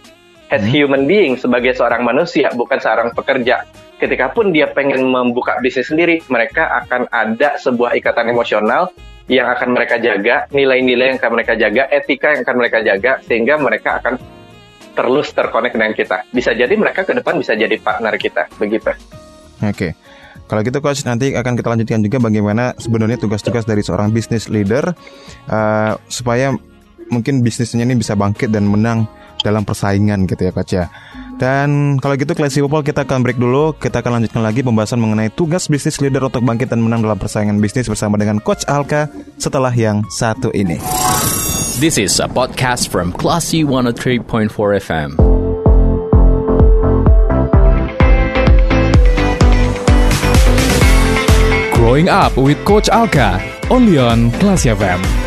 as 0.51 0.63
Hmm. 0.63 0.71
human 0.71 1.03
being, 1.11 1.35
sebagai 1.35 1.75
seorang 1.75 2.07
manusia, 2.07 2.51
bukan 2.55 2.79
seorang 2.79 3.11
pekerja. 3.11 3.67
Ketika 3.97 4.29
pun 4.37 4.53
dia 4.53 4.69
pengen 4.69 5.09
membuka 5.09 5.57
bisnis 5.65 5.89
sendiri, 5.89 6.21
mereka 6.29 6.69
akan 6.85 7.09
ada 7.09 7.57
sebuah 7.57 7.97
ikatan 7.97 8.29
emosional 8.29 8.93
yang 9.27 9.49
akan 9.51 9.73
mereka 9.73 9.97
jaga, 9.99 10.47
nilai-nilai 10.53 11.17
yang 11.17 11.19
akan 11.19 11.33
mereka 11.33 11.57
jaga, 11.59 11.89
etika 11.91 12.37
yang 12.37 12.43
akan 12.45 12.57
mereka 12.61 12.79
jaga, 12.85 13.13
sehingga 13.25 13.55
mereka 13.59 13.99
akan 13.99 14.15
terus 14.97 15.33
terkonek 15.33 15.73
dengan 15.75 15.93
kita. 15.97 16.29
Bisa 16.31 16.53
jadi 16.53 16.73
mereka 16.77 17.09
ke 17.09 17.13
depan 17.17 17.41
bisa 17.41 17.57
jadi 17.57 17.77
partner 17.81 18.15
kita, 18.21 18.49
begitu. 18.61 18.93
Oke. 19.65 19.97
Kalau 20.47 20.63
gitu 20.63 20.79
coach 20.79 21.03
nanti 21.03 21.35
akan 21.35 21.59
kita 21.59 21.69
lanjutkan 21.75 22.01
juga 22.07 22.23
bagaimana 22.23 22.79
sebenarnya 22.79 23.19
tugas-tugas 23.19 23.67
dari 23.67 23.83
seorang 23.83 24.15
business 24.15 24.47
leader 24.47 24.95
eh, 25.51 25.93
supaya 26.07 26.55
mungkin 27.11 27.43
bisnisnya 27.43 27.83
ini 27.83 27.99
bisa 27.99 28.15
bangkit 28.15 28.55
dan 28.55 28.71
menang 28.71 29.11
dalam 29.43 29.67
persaingan 29.67 30.23
gitu 30.31 30.47
ya 30.47 30.53
coach 30.55 30.73
ya. 30.79 30.87
Dan 31.37 32.01
kalau 32.01 32.17
gitu 32.17 32.33
Classy 32.33 32.65
People 32.65 32.81
kita 32.81 33.05
akan 33.05 33.21
break 33.21 33.37
dulu, 33.37 33.77
kita 33.77 34.01
akan 34.01 34.21
lanjutkan 34.21 34.41
lagi 34.41 34.65
pembahasan 34.65 34.97
mengenai 34.97 35.29
tugas 35.29 35.69
bisnis 35.69 36.01
leader 36.01 36.25
untuk 36.25 36.41
bangkit 36.41 36.73
dan 36.73 36.81
menang 36.81 37.05
dalam 37.05 37.21
persaingan 37.21 37.61
bisnis 37.61 37.93
bersama 37.93 38.17
dengan 38.17 38.41
coach 38.41 38.65
Alka 38.65 39.13
setelah 39.37 39.73
yang 39.77 40.01
satu 40.09 40.49
ini. 40.57 40.81
This 41.77 42.01
is 42.01 42.17
a 42.25 42.29
podcast 42.29 42.89
from 42.89 43.13
Classy 43.13 43.69
103.4 43.69 44.49
FM. 44.81 45.11
Growing 51.77 52.09
Up 52.09 52.33
with 52.41 52.57
Coach 52.65 52.89
Alka, 52.89 53.37
only 53.69 54.01
on 54.01 54.33
Class 54.41 54.65
FM. 54.65 55.26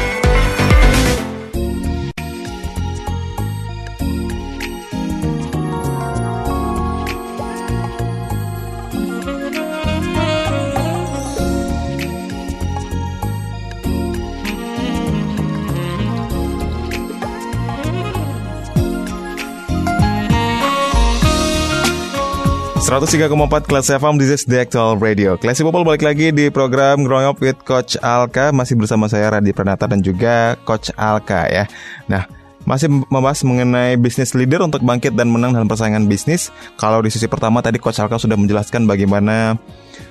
Empat 22.89 23.69
Kelas 23.69 23.93
FM, 23.93 24.17
this 24.17 24.34
is 24.34 24.50
the 24.50 24.65
actual 24.65 24.98
radio. 24.98 25.38
Classy 25.38 25.62
People 25.62 25.86
balik 25.86 26.01
lagi 26.01 26.34
di 26.34 26.50
program 26.50 27.05
Growing 27.05 27.29
Up 27.29 27.38
with 27.38 27.62
Coach 27.62 27.93
Alka. 28.01 28.50
Masih 28.50 28.74
bersama 28.74 29.05
saya 29.05 29.29
Radhi 29.29 29.53
Pranata 29.53 29.86
dan 29.86 30.01
juga 30.01 30.58
Coach 30.65 30.89
Alka 30.98 31.46
ya. 31.53 31.69
Nah, 32.10 32.25
masih 32.65 32.89
membahas 32.89 33.46
mengenai 33.46 33.93
bisnis 33.93 34.34
leader 34.34 34.65
untuk 34.65 34.81
bangkit 34.81 35.13
dan 35.13 35.29
menang 35.29 35.53
dalam 35.53 35.69
persaingan 35.69 36.10
bisnis. 36.10 36.50
Kalau 36.81 37.05
di 37.05 37.13
sisi 37.13 37.29
pertama 37.29 37.62
tadi 37.62 37.77
Coach 37.77 38.01
Alka 38.01 38.17
sudah 38.17 38.34
menjelaskan 38.34 38.89
bagaimana 38.89 39.53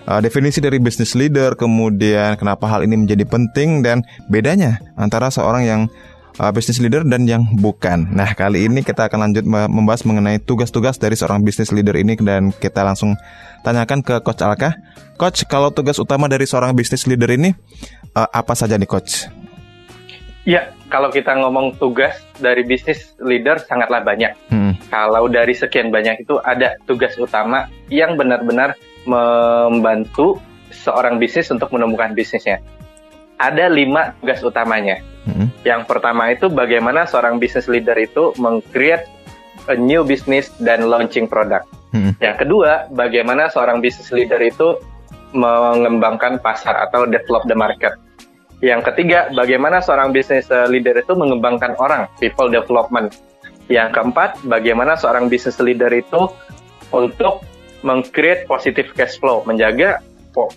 uh, 0.06 0.23
definisi 0.23 0.62
dari 0.62 0.78
bisnis 0.78 1.18
leader 1.18 1.58
Kemudian 1.58 2.38
kenapa 2.38 2.70
hal 2.70 2.87
ini 2.87 2.94
menjadi 2.94 3.26
penting 3.26 3.82
dan 3.82 4.06
bedanya 4.30 4.78
antara 4.94 5.35
seorang 5.35 5.66
yang 5.66 5.80
uh, 6.38 6.50
business 6.54 6.78
leader 6.78 7.02
dan 7.04 7.26
yang 7.26 7.45
bukan. 7.59 8.09
Nah, 8.14 8.33
kali 8.33 8.71
ini 8.71 8.87
kita 8.87 9.11
akan 9.11 9.28
lanjut 9.28 9.45
me- 9.45 9.68
membahas 9.68 10.07
mengenai 10.07 10.38
tugas-tugas 10.40 10.97
dari 10.97 11.18
seorang 11.18 11.42
business 11.42 11.75
leader 11.75 11.99
ini 11.99 12.14
dan 12.18 12.54
kita 12.54 12.87
langsung 12.87 13.18
tanyakan 13.66 14.00
ke 14.00 14.23
Coach 14.23 14.42
Alka. 14.42 14.78
Coach, 15.18 15.45
kalau 15.50 15.75
tugas 15.75 15.99
utama 15.99 16.30
dari 16.30 16.47
seorang 16.47 16.73
business 16.73 17.04
leader 17.04 17.28
ini 17.35 17.52
uh, 18.14 18.30
apa 18.30 18.54
saja 18.54 18.78
nih 18.78 18.88
Coach? 18.88 19.26
Ya, 20.49 20.73
kalau 20.88 21.12
kita 21.12 21.37
ngomong 21.37 21.76
tugas 21.76 22.16
dari 22.40 22.64
bisnis 22.64 23.12
leader 23.21 23.61
sangatlah 23.61 24.00
banyak. 24.00 24.33
Hmm. 24.49 24.73
Kalau 24.88 25.28
dari 25.28 25.52
sekian 25.52 25.92
banyak 25.92 26.25
itu 26.25 26.40
ada 26.40 26.73
tugas 26.88 27.12
utama 27.21 27.68
yang 27.92 28.16
benar-benar 28.16 28.73
membantu 29.04 30.40
seorang 30.73 31.21
bisnis 31.21 31.52
untuk 31.52 31.68
menemukan 31.68 32.16
bisnisnya. 32.16 32.64
Ada 33.37 33.68
lima 33.68 34.16
tugas 34.25 34.40
utamanya. 34.40 35.04
Hmm. 35.28 35.52
Yang 35.62 35.82
pertama 35.85 36.32
itu 36.32 36.49
bagaimana 36.49 37.04
seorang 37.04 37.37
business 37.37 37.68
leader 37.68 37.94
itu 38.00 38.32
meng-create 38.40 39.04
a 39.68 39.76
new 39.76 40.00
business 40.00 40.49
dan 40.64 40.88
launching 40.88 41.28
product. 41.28 41.68
Hmm. 41.92 42.16
Yang 42.20 42.49
kedua, 42.49 42.88
bagaimana 42.92 43.52
seorang 43.52 43.85
business 43.85 44.08
leader 44.08 44.40
itu 44.40 44.80
mengembangkan 45.37 46.40
pasar 46.40 46.88
atau 46.88 47.04
develop 47.04 47.44
the 47.44 47.56
market. 47.56 47.92
Yang 48.64 48.90
ketiga, 48.90 49.28
bagaimana 49.30 49.78
seorang 49.78 50.11
business 50.11 50.49
eh, 50.50 50.66
leader 50.66 50.97
itu 50.99 51.12
mengembangkan 51.14 51.78
orang, 51.78 52.11
people 52.18 52.49
development. 52.49 53.14
Yang 53.68 54.00
keempat, 54.00 54.40
bagaimana 54.49 54.97
seorang 54.97 55.28
business 55.28 55.61
leader 55.61 55.92
itu 55.92 56.32
untuk 56.90 57.44
meng-create 57.85 58.49
positive 58.49 58.90
cash 58.97 59.20
flow, 59.20 59.44
menjaga 59.44 60.00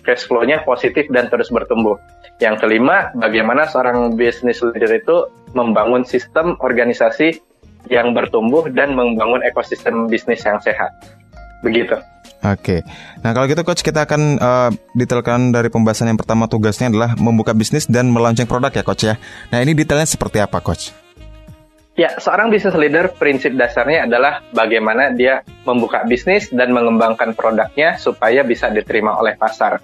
cash 0.06 0.28
flow-nya 0.28 0.62
positif 0.62 1.08
dan 1.10 1.28
terus 1.28 1.50
bertumbuh. 1.50 1.98
Yang 2.38 2.66
kelima, 2.66 3.14
bagaimana 3.14 3.68
seorang 3.70 4.18
business 4.18 4.62
leader 4.62 4.90
itu 4.94 5.16
membangun 5.52 6.02
sistem 6.02 6.58
organisasi 6.58 7.38
yang 7.90 8.14
bertumbuh 8.14 8.70
dan 8.70 8.94
membangun 8.94 9.42
ekosistem 9.42 10.06
bisnis 10.06 10.42
yang 10.46 10.58
sehat. 10.62 10.90
Begitu. 11.62 11.98
Oke. 12.42 12.82
Nah, 13.22 13.30
kalau 13.30 13.46
gitu 13.46 13.62
Coach 13.62 13.86
kita 13.86 14.02
akan 14.02 14.42
uh, 14.42 14.70
detailkan 14.98 15.54
dari 15.54 15.70
pembahasan 15.70 16.10
yang 16.10 16.18
pertama 16.18 16.50
tugasnya 16.50 16.90
adalah 16.90 17.14
membuka 17.14 17.54
bisnis 17.54 17.86
dan 17.86 18.10
meluncing 18.10 18.50
produk 18.50 18.74
ya 18.74 18.82
Coach 18.82 19.02
ya. 19.06 19.14
Nah, 19.54 19.62
ini 19.62 19.78
detailnya 19.78 20.10
seperti 20.10 20.42
apa 20.42 20.58
Coach? 20.58 21.01
Ya, 21.92 22.08
seorang 22.16 22.48
business 22.48 22.72
leader 22.72 23.12
prinsip 23.20 23.52
dasarnya 23.52 24.08
adalah 24.08 24.40
bagaimana 24.56 25.12
dia 25.12 25.44
membuka 25.68 26.00
bisnis 26.08 26.48
dan 26.48 26.72
mengembangkan 26.72 27.36
produknya 27.36 28.00
supaya 28.00 28.40
bisa 28.40 28.72
diterima 28.72 29.12
oleh 29.20 29.36
pasar. 29.36 29.76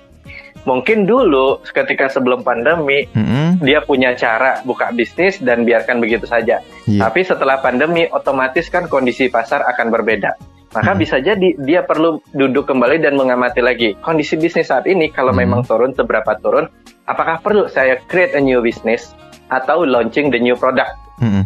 Mungkin 0.65 1.05
dulu 1.05 1.61
ketika 1.69 2.09
sebelum 2.09 2.41
pandemi 2.41 3.05
Hmm. 3.13 3.61
dia 3.61 3.85
punya 3.85 4.17
cara 4.17 4.65
buka 4.65 4.89
bisnis 4.91 5.37
dan 5.41 5.69
biarkan 5.69 6.01
begitu 6.01 6.25
saja. 6.25 6.65
Iya. 6.89 7.09
Tapi 7.09 7.29
setelah 7.29 7.61
pandemi 7.61 8.09
otomatis 8.09 8.73
kan 8.73 8.89
kondisi 8.89 9.29
pasar 9.29 9.69
akan 9.69 9.93
berbeda. 9.93 10.33
Maka 10.73 10.97
Hmm. 10.97 11.01
bisa 11.01 11.21
jadi 11.21 11.61
dia 11.61 11.85
perlu 11.85 12.25
duduk 12.33 12.69
kembali 12.69 13.05
dan 13.05 13.21
mengamati 13.21 13.61
lagi 13.61 13.97
kondisi 14.01 14.41
bisnis 14.41 14.73
saat 14.73 14.89
ini 14.89 15.13
kalau 15.13 15.37
Hmm. 15.37 15.45
memang 15.45 15.61
turun 15.65 15.93
seberapa 15.93 16.37
turun, 16.41 16.73
apakah 17.05 17.45
perlu 17.45 17.69
saya 17.69 18.01
create 18.09 18.33
a 18.33 18.41
new 18.41 18.65
business 18.65 19.13
atau 19.53 19.85
launching 19.85 20.33
the 20.33 20.41
new 20.41 20.57
product? 20.57 20.93
Hmm. 21.21 21.45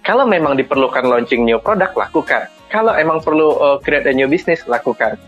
Kalau 0.00 0.24
memang 0.24 0.56
diperlukan 0.56 1.04
launching 1.04 1.44
new 1.44 1.60
product, 1.60 1.94
lakukan. 1.96 2.48
Kalau 2.72 2.94
emang 2.96 3.20
perlu 3.20 3.56
uh, 3.58 3.78
create 3.82 4.08
a 4.08 4.14
new 4.14 4.30
business, 4.30 4.64
lakukan. 4.64 5.20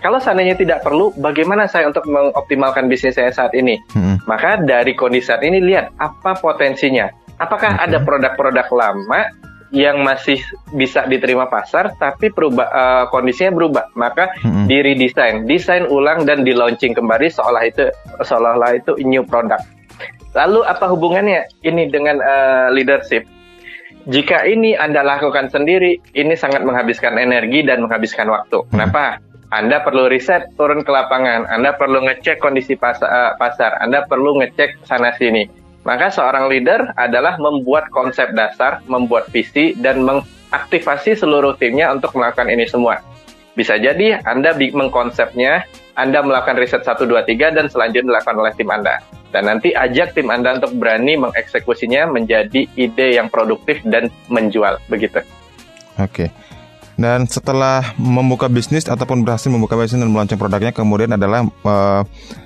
Kalau 0.00 0.20
seandainya 0.20 0.52
tidak 0.52 0.84
perlu, 0.84 1.16
bagaimana 1.16 1.64
saya 1.64 1.88
untuk 1.88 2.04
mengoptimalkan 2.04 2.92
bisnis 2.92 3.16
saya 3.16 3.32
saat 3.32 3.56
ini? 3.56 3.80
Hmm. 3.96 4.20
Maka 4.28 4.60
dari 4.60 4.92
kondisi 4.92 5.32
saat 5.32 5.40
ini 5.40 5.64
lihat 5.64 5.96
apa 5.96 6.36
potensinya. 6.36 7.08
Apakah 7.40 7.80
Oke. 7.80 7.82
ada 7.88 7.98
produk-produk 8.04 8.68
lama 8.68 9.32
yang 9.74 10.06
masih 10.06 10.38
bisa 10.70 11.02
diterima 11.08 11.50
pasar, 11.50 11.96
tapi 11.98 12.30
perubah 12.30 12.68
uh, 12.70 13.04
kondisinya 13.10 13.56
berubah. 13.56 13.84
Maka 13.98 14.30
Mm-mm. 14.44 14.70
di 14.70 14.78
redesign, 14.78 15.50
desain 15.50 15.88
ulang 15.90 16.22
dan 16.28 16.46
di 16.46 16.54
launching 16.54 16.94
kembali 16.94 17.26
seolah 17.32 17.64
itu 17.66 17.90
seolah-olah 18.22 18.78
itu 18.78 18.94
new 19.02 19.26
product. 19.26 19.66
Lalu 20.36 20.62
apa 20.68 20.86
hubungannya 20.86 21.48
ini 21.66 21.90
dengan 21.90 22.22
uh, 22.22 22.68
leadership? 22.70 23.26
Jika 24.04 24.44
ini 24.44 24.76
Anda 24.76 25.00
lakukan 25.00 25.48
sendiri, 25.48 25.96
ini 26.12 26.36
sangat 26.36 26.60
menghabiskan 26.60 27.16
energi 27.16 27.64
dan 27.64 27.80
menghabiskan 27.80 28.28
waktu. 28.28 28.60
Kenapa? 28.68 29.16
Anda 29.48 29.80
perlu 29.80 30.12
riset, 30.12 30.52
turun 30.60 30.84
ke 30.84 30.92
lapangan. 30.92 31.48
Anda 31.48 31.72
perlu 31.72 32.04
ngecek 32.04 32.36
kondisi 32.36 32.76
pas- 32.76 33.00
eh, 33.00 33.32
pasar. 33.40 33.80
Anda 33.80 34.04
perlu 34.04 34.36
ngecek 34.44 34.84
sana 34.84 35.16
sini. 35.16 35.48
Maka 35.88 36.12
seorang 36.12 36.52
leader 36.52 36.92
adalah 37.00 37.40
membuat 37.40 37.88
konsep 37.88 38.32
dasar, 38.36 38.84
membuat 38.88 39.28
visi, 39.32 39.72
dan 39.80 40.04
mengaktifasi 40.04 41.16
seluruh 41.16 41.56
timnya 41.56 41.88
untuk 41.92 42.12
melakukan 42.16 42.52
ini 42.52 42.68
semua. 42.68 43.00
Bisa 43.56 43.80
jadi 43.80 44.20
Anda 44.28 44.52
mengkonsepnya, 44.52 45.64
Anda 45.96 46.20
melakukan 46.20 46.60
riset 46.60 46.82
1, 46.84 47.08
2, 47.08 47.24
3, 47.24 47.52
dan 47.52 47.72
selanjutnya 47.72 48.16
dilakukan 48.16 48.36
oleh 48.36 48.52
tim 48.52 48.68
Anda. 48.68 49.00
Dan 49.34 49.50
nanti 49.50 49.74
ajak 49.74 50.14
tim 50.14 50.30
Anda 50.30 50.54
untuk 50.54 50.78
berani 50.78 51.18
mengeksekusinya 51.18 52.06
menjadi 52.06 52.70
ide 52.78 53.18
yang 53.18 53.26
produktif 53.26 53.82
dan 53.82 54.06
menjual. 54.30 54.78
Begitu. 54.86 55.26
Oke. 55.98 56.30
Dan 56.94 57.26
setelah 57.26 57.98
membuka 57.98 58.46
bisnis 58.46 58.86
ataupun 58.86 59.26
berhasil 59.26 59.50
membuka 59.50 59.74
bisnis 59.74 59.98
dan 59.98 60.14
melaunching 60.14 60.38
produknya, 60.38 60.70
kemudian 60.70 61.10
adalah 61.18 61.42
eh, 61.42 62.02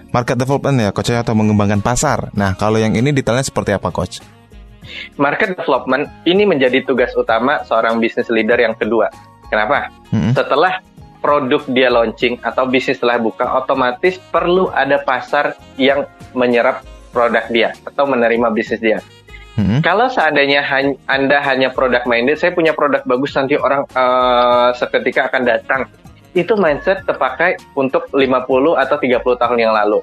market 0.09 0.41
development 0.41 0.81
ya, 0.81 0.91
coach 0.97 1.13
ya, 1.13 1.21
atau 1.21 1.37
mengembangkan 1.37 1.85
pasar. 1.85 2.33
Nah, 2.33 2.57
kalau 2.57 2.81
yang 2.81 2.97
ini 2.97 3.13
detailnya 3.13 3.45
seperti 3.45 3.77
apa, 3.77 3.93
coach? 3.93 4.25
Market 5.21 5.53
development 5.61 6.09
ini 6.25 6.49
menjadi 6.49 6.81
tugas 6.89 7.13
utama 7.13 7.61
seorang 7.69 8.01
business 8.01 8.33
leader 8.33 8.57
yang 8.57 8.73
kedua. 8.73 9.13
Kenapa? 9.53 9.93
Mm-mm. 10.09 10.33
Setelah 10.33 10.81
produk 11.19 11.63
dia 11.71 11.91
launching 11.91 12.39
atau 12.41 12.65
bisnis 12.67 13.03
telah 13.03 13.19
buka, 13.19 13.45
otomatis 13.59 14.19
perlu 14.31 14.71
ada 14.71 15.03
pasar 15.03 15.59
yang 15.77 16.07
menyerap 16.33 16.83
produk 17.11 17.45
dia 17.51 17.75
atau 17.87 18.07
menerima 18.07 18.49
bisnis 18.55 18.79
dia. 18.79 18.99
Mm-mm. 19.59 19.83
Kalau 19.83 20.07
seandainya 20.07 20.63
han- 20.63 20.95
Anda 21.11 21.43
hanya 21.43 21.75
produk 21.75 22.07
minded, 22.07 22.39
saya 22.39 22.55
punya 22.55 22.71
produk 22.71 23.03
bagus 23.03 23.35
nanti 23.35 23.59
orang 23.59 23.83
eh, 23.91 24.69
seketika 24.79 25.27
akan 25.27 25.43
datang. 25.43 25.81
Itu 26.31 26.55
mindset 26.55 27.03
terpakai 27.03 27.59
untuk 27.75 28.07
50 28.15 28.79
atau 28.79 28.97
30 29.01 29.19
tahun 29.19 29.59
yang 29.59 29.75
lalu. 29.75 29.99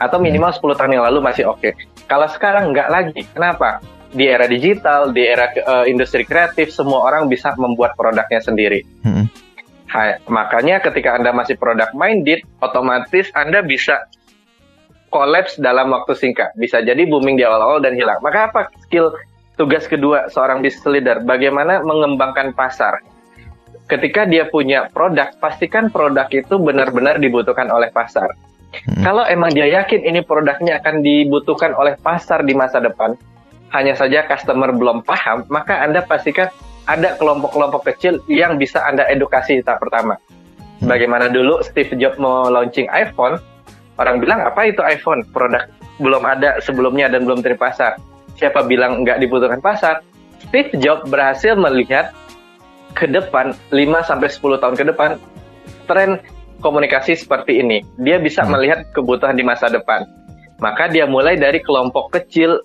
Atau 0.00 0.16
minimal 0.16 0.56
10 0.56 0.80
tahun 0.80 0.92
yang 0.96 1.04
lalu 1.04 1.20
masih 1.20 1.44
oke. 1.52 1.76
Kalau 2.08 2.24
sekarang 2.32 2.72
nggak 2.72 2.88
lagi. 2.88 3.20
Kenapa? 3.28 3.84
Di 4.14 4.24
era 4.30 4.48
digital, 4.48 5.12
di 5.12 5.20
era 5.20 5.52
eh, 5.52 5.84
industri 5.92 6.24
kreatif, 6.24 6.72
semua 6.72 7.04
orang 7.04 7.28
bisa 7.28 7.52
membuat 7.60 7.92
produknya 8.00 8.40
sendiri. 8.40 8.88
Mm-mm. 9.04 9.28
Hai, 9.84 10.18
makanya 10.26 10.80
ketika 10.80 11.14
Anda 11.14 11.30
masih 11.30 11.60
product 11.60 11.94
minded, 11.94 12.42
otomatis 12.58 13.30
Anda 13.36 13.60
bisa 13.60 14.08
collapse 15.14 15.60
dalam 15.62 15.94
waktu 15.94 16.18
singkat. 16.18 16.50
Bisa 16.58 16.82
jadi 16.82 17.06
booming 17.06 17.38
di 17.38 17.46
awal-awal 17.46 17.78
dan 17.78 17.94
hilang. 17.94 18.18
Maka 18.18 18.50
apa 18.50 18.60
skill 18.82 19.14
tugas 19.54 19.86
kedua 19.86 20.26
seorang 20.32 20.64
business 20.64 20.88
leader? 20.90 21.22
Bagaimana 21.22 21.84
mengembangkan 21.86 22.50
pasar? 22.56 22.98
Ketika 23.86 24.24
dia 24.24 24.48
punya 24.48 24.88
produk, 24.90 25.30
pastikan 25.38 25.92
produk 25.92 26.26
itu 26.32 26.56
benar-benar 26.56 27.20
dibutuhkan 27.20 27.68
oleh 27.68 27.92
pasar. 27.92 28.32
Kalau 29.06 29.22
emang 29.22 29.54
dia 29.54 29.70
yakin 29.70 30.02
ini 30.02 30.24
produknya 30.26 30.82
akan 30.82 31.04
dibutuhkan 31.04 31.76
oleh 31.78 31.94
pasar 32.00 32.42
di 32.42 32.58
masa 32.58 32.82
depan, 32.82 33.14
hanya 33.70 33.94
saja 33.94 34.26
customer 34.26 34.74
belum 34.74 35.06
paham, 35.06 35.46
maka 35.46 35.78
Anda 35.78 36.02
pastikan 36.02 36.50
ada 36.84 37.16
kelompok-kelompok 37.16 37.88
kecil 37.92 38.20
yang 38.28 38.60
bisa 38.60 38.80
Anda 38.84 39.08
edukasi 39.08 39.64
tahap 39.64 39.84
pertama. 39.84 40.20
Bagaimana 40.84 41.32
dulu 41.32 41.64
Steve 41.64 41.96
Jobs 41.96 42.20
mau 42.20 42.50
launching 42.52 42.90
iPhone, 42.92 43.40
orang 43.96 44.20
bilang 44.20 44.44
apa 44.44 44.68
itu 44.68 44.84
iPhone? 44.84 45.24
Produk 45.32 45.64
belum 46.02 46.26
ada 46.26 46.58
sebelumnya 46.60 47.08
dan 47.08 47.24
belum 47.24 47.40
terima 47.40 47.70
pasar. 47.70 47.96
Siapa 48.36 48.66
bilang 48.66 49.06
nggak 49.06 49.22
dibutuhkan 49.22 49.62
pasar? 49.62 50.02
Steve 50.42 50.74
Jobs 50.82 51.08
berhasil 51.08 51.56
melihat 51.56 52.12
ke 52.92 53.08
depan 53.08 53.56
5 53.72 54.08
sampai 54.08 54.28
10 54.28 54.62
tahun 54.62 54.74
ke 54.76 54.84
depan 54.92 55.10
tren 55.88 56.20
komunikasi 56.60 57.16
seperti 57.16 57.64
ini. 57.64 57.80
Dia 58.00 58.20
bisa 58.20 58.44
melihat 58.44 58.88
kebutuhan 58.92 59.36
di 59.36 59.44
masa 59.46 59.72
depan. 59.72 60.04
Maka 60.62 60.88
dia 60.88 61.04
mulai 61.04 61.34
dari 61.34 61.58
kelompok 61.60 62.14
kecil 62.14 62.62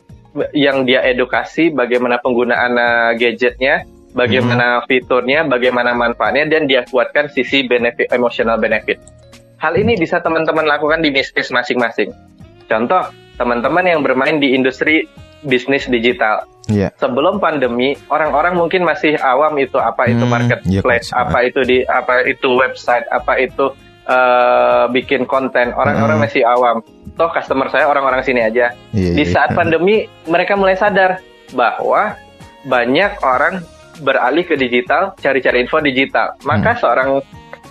yang 0.53 0.85
dia 0.85 1.01
edukasi 1.01 1.73
bagaimana 1.73 2.21
penggunaan 2.21 2.77
uh, 2.77 3.11
gadgetnya, 3.17 3.81
bagaimana 4.13 4.81
fiturnya, 4.85 5.45
bagaimana 5.45 5.93
manfaatnya 5.93 6.49
dan 6.49 6.65
dia 6.65 6.85
kuatkan 6.87 7.29
sisi 7.29 7.65
benefit 7.65 8.09
emotional 8.09 8.57
benefit. 8.57 8.97
Hal 9.59 9.75
ini 9.75 9.99
bisa 9.99 10.23
teman-teman 10.23 10.63
lakukan 10.63 11.03
di 11.03 11.11
bisnis 11.11 11.51
masing-masing. 11.51 12.15
Contoh, 12.65 13.11
teman-teman 13.35 13.83
yang 13.83 13.99
bermain 14.01 14.39
di 14.39 14.55
industri 14.55 15.03
bisnis 15.43 15.87
digital. 15.87 16.47
Iya. 16.69 16.93
Sebelum 16.95 17.41
pandemi, 17.41 17.97
orang-orang 18.07 18.55
mungkin 18.55 18.85
masih 18.85 19.17
awam 19.19 19.57
itu 19.57 19.75
apa 19.81 20.05
itu 20.05 20.21
Hmm, 20.23 20.31
marketplace, 20.31 21.09
iya, 21.09 21.11
Coach. 21.11 21.27
apa 21.27 21.37
itu 21.43 21.59
di 21.65 21.77
apa 21.83 22.13
itu 22.23 22.49
website, 22.55 23.05
apa 23.09 23.33
itu 23.39 23.65
eh, 24.09 24.85
bikin 24.89 25.29
konten. 25.29 25.69
Orang-orang 25.69 26.17
Hmm. 26.17 26.25
masih 26.25 26.41
awam. 26.41 26.81
Toh 27.13 27.29
customer 27.29 27.69
saya 27.69 27.85
orang-orang 27.85 28.25
sini 28.25 28.41
aja. 28.41 28.73
Iya, 28.89 29.11
Di 29.13 29.21
iya. 29.21 29.29
saat 29.29 29.53
pandemi, 29.53 30.09
mereka 30.25 30.57
mulai 30.57 30.73
sadar 30.73 31.21
bahwa 31.53 32.17
banyak 32.65 33.21
orang 33.21 33.61
beralih 33.99 34.47
ke 34.47 34.55
digital, 34.55 35.13
cari-cari 35.19 35.63
info 35.63 35.83
digital. 35.83 36.35
Maka 36.47 36.75
Hmm. 36.75 36.81
seorang 36.81 37.09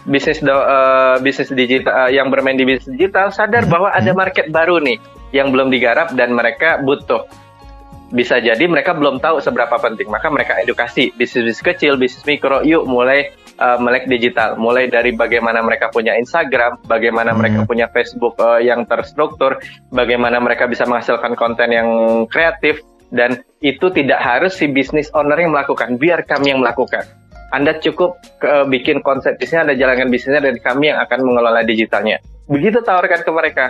bisnis 0.08 0.40
do- 0.40 0.64
eh, 0.64 1.16
bisnis 1.20 1.52
digital 1.52 2.08
eh, 2.08 2.16
yang 2.16 2.32
bermain 2.32 2.56
di 2.56 2.64
bisnis 2.64 2.88
digital 2.96 3.28
sadar 3.28 3.68
Hmm, 3.68 3.72
bahwa 3.72 3.88
ada 3.92 4.12
hmm. 4.12 4.18
market 4.18 4.46
baru 4.48 4.80
nih 4.80 4.96
yang 5.36 5.52
belum 5.52 5.68
digarap 5.68 6.16
dan 6.16 6.32
mereka 6.32 6.80
butuh. 6.80 7.28
Bisa 8.08 8.40
jadi 8.40 8.64
mereka 8.64 8.96
belum 8.96 9.20
tahu 9.20 9.36
seberapa 9.44 9.76
penting, 9.76 10.08
maka 10.08 10.32
mereka 10.32 10.56
edukasi 10.64 11.12
bisnis-bisnis 11.12 11.60
kecil, 11.60 12.00
bisnis 12.00 12.24
mikro, 12.24 12.64
yuk 12.64 12.88
mulai 12.88 13.36
uh, 13.60 13.76
melek 13.76 14.08
digital, 14.08 14.56
mulai 14.56 14.88
dari 14.88 15.12
bagaimana 15.12 15.60
mereka 15.60 15.92
punya 15.92 16.16
Instagram, 16.16 16.80
bagaimana 16.88 17.36
Hmm. 17.36 17.44
mereka 17.44 17.68
punya 17.68 17.84
Facebook 17.92 18.40
uh, 18.40 18.64
yang 18.64 18.88
terstruktur, 18.88 19.60
bagaimana 19.92 20.40
mereka 20.40 20.64
bisa 20.64 20.88
menghasilkan 20.88 21.36
konten 21.36 21.68
yang 21.68 21.88
kreatif, 22.32 22.80
dan 23.12 23.44
itu 23.58 23.90
tidak 23.90 24.20
harus 24.22 24.54
si 24.54 24.70
bisnis 24.70 25.10
owner 25.14 25.38
yang 25.38 25.50
melakukan, 25.50 25.98
biar 25.98 26.22
kami 26.22 26.54
yang 26.54 26.62
melakukan. 26.62 27.02
Anda 27.48 27.80
cukup 27.80 28.20
uh, 28.44 28.68
bikin 28.68 29.00
konsep 29.00 29.40
bisnisnya, 29.40 29.66
Anda 29.66 29.74
jalankan 29.74 30.12
bisnisnya, 30.12 30.44
dan 30.44 30.56
kami 30.60 30.92
yang 30.92 31.00
akan 31.00 31.18
mengelola 31.24 31.64
digitalnya. 31.64 32.20
Begitu 32.46 32.84
tawarkan 32.84 33.24
ke 33.24 33.30
mereka. 33.32 33.66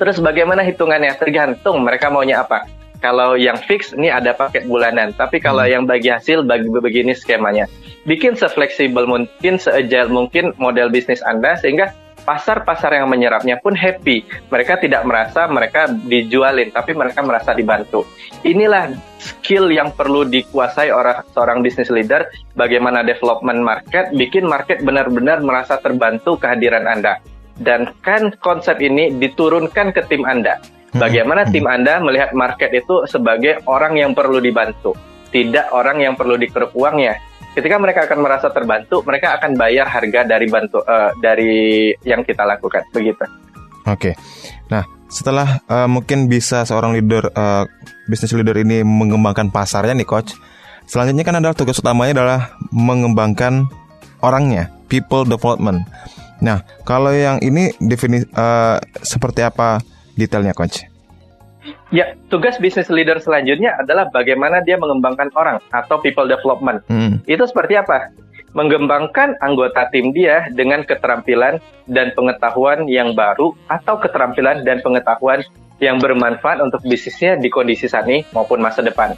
Terus 0.00 0.20
bagaimana 0.20 0.64
hitungannya? 0.64 1.12
Tergantung 1.16 1.84
mereka 1.84 2.08
maunya 2.08 2.40
apa. 2.40 2.64
Kalau 3.04 3.36
yang 3.36 3.60
fix 3.60 3.92
ini 3.92 4.08
ada 4.08 4.32
paket 4.32 4.64
bulanan, 4.64 5.12
tapi 5.12 5.36
kalau 5.36 5.68
yang 5.68 5.84
bagi 5.84 6.08
hasil 6.08 6.44
bagi 6.48 6.68
begini 6.72 7.12
skemanya. 7.12 7.68
Bikin 8.08 8.32
sefleksibel 8.38 9.04
mungkin, 9.04 9.60
seagile 9.60 10.08
mungkin 10.08 10.56
model 10.56 10.88
bisnis 10.88 11.20
Anda 11.20 11.60
sehingga 11.60 11.92
pasar-pasar 12.26 12.98
yang 12.98 13.06
menyerapnya 13.06 13.62
pun 13.62 13.78
happy. 13.78 14.26
Mereka 14.50 14.82
tidak 14.82 15.06
merasa 15.06 15.46
mereka 15.46 15.86
dijualin, 15.86 16.74
tapi 16.74 16.92
mereka 16.92 17.22
merasa 17.22 17.54
dibantu. 17.54 18.02
Inilah 18.42 18.90
skill 19.22 19.70
yang 19.70 19.94
perlu 19.94 20.26
dikuasai 20.26 20.90
orang 20.90 21.22
seorang 21.30 21.62
bisnis 21.62 21.88
leader. 21.88 22.26
Bagaimana 22.58 23.06
development 23.06 23.62
market, 23.62 24.10
bikin 24.12 24.50
market 24.50 24.82
benar-benar 24.82 25.38
merasa 25.46 25.78
terbantu 25.78 26.34
kehadiran 26.36 26.90
Anda. 26.90 27.22
Dan 27.56 27.94
kan 28.04 28.34
konsep 28.42 28.82
ini 28.82 29.14
diturunkan 29.16 29.94
ke 29.94 30.04
tim 30.10 30.26
Anda. 30.26 30.60
Bagaimana 30.96 31.44
tim 31.48 31.64
Anda 31.68 32.00
melihat 32.00 32.32
market 32.32 32.72
itu 32.72 33.04
sebagai 33.04 33.60
orang 33.68 34.00
yang 34.00 34.12
perlu 34.16 34.40
dibantu, 34.40 34.96
tidak 35.28 35.68
orang 35.72 36.00
yang 36.00 36.16
perlu 36.16 36.40
dikeruk 36.40 36.72
uangnya. 36.72 37.20
Ketika 37.56 37.80
mereka 37.80 38.04
akan 38.04 38.20
merasa 38.20 38.52
terbantu, 38.52 39.00
mereka 39.08 39.32
akan 39.40 39.56
bayar 39.56 39.88
harga 39.88 40.28
dari 40.28 40.44
bantu 40.44 40.84
eh, 40.84 41.10
dari 41.24 41.88
yang 42.04 42.20
kita 42.20 42.44
lakukan. 42.44 42.84
Begitu. 42.92 43.24
Oke. 43.88 44.12
Nah, 44.68 44.84
setelah 45.08 45.64
eh, 45.64 45.88
mungkin 45.88 46.28
bisa 46.28 46.68
seorang 46.68 46.92
leader 46.92 47.32
eh, 47.32 47.64
business 48.12 48.36
leader 48.36 48.60
ini 48.60 48.84
mengembangkan 48.84 49.48
pasarnya 49.48 49.96
nih 49.96 50.04
coach. 50.04 50.36
Selanjutnya 50.84 51.24
kan 51.24 51.40
adalah 51.40 51.56
tugas 51.56 51.80
utamanya 51.80 52.12
adalah 52.22 52.40
mengembangkan 52.70 53.66
orangnya, 54.20 54.68
people 54.92 55.24
development. 55.24 55.88
Nah, 56.44 56.60
kalau 56.84 57.08
yang 57.08 57.40
ini 57.40 57.72
definisi 57.80 58.28
eh, 58.28 58.76
seperti 59.00 59.40
apa 59.40 59.80
detailnya 60.12 60.52
coach? 60.52 60.95
Ya, 61.94 62.18
tugas 62.30 62.58
bisnis 62.58 62.90
leader 62.90 63.18
selanjutnya 63.22 63.78
adalah 63.78 64.10
bagaimana 64.10 64.62
dia 64.62 64.78
mengembangkan 64.78 65.30
orang 65.38 65.62
atau 65.70 65.98
people 66.02 66.26
development. 66.26 66.82
Hmm. 66.90 67.22
Itu 67.26 67.46
seperti 67.46 67.78
apa? 67.78 68.10
Mengembangkan 68.56 69.36
anggota 69.44 69.86
tim 69.92 70.16
dia 70.16 70.48
dengan 70.54 70.82
keterampilan 70.82 71.60
dan 71.86 72.10
pengetahuan 72.16 72.88
yang 72.88 73.12
baru 73.12 73.52
atau 73.68 74.00
keterampilan 74.00 74.64
dan 74.64 74.80
pengetahuan 74.80 75.44
yang 75.76 76.00
bermanfaat 76.00 76.64
untuk 76.64 76.80
bisnisnya 76.82 77.36
di 77.36 77.52
kondisi 77.52 77.84
saat 77.84 78.08
ini 78.08 78.24
maupun 78.32 78.64
masa 78.64 78.80
depan. 78.80 79.12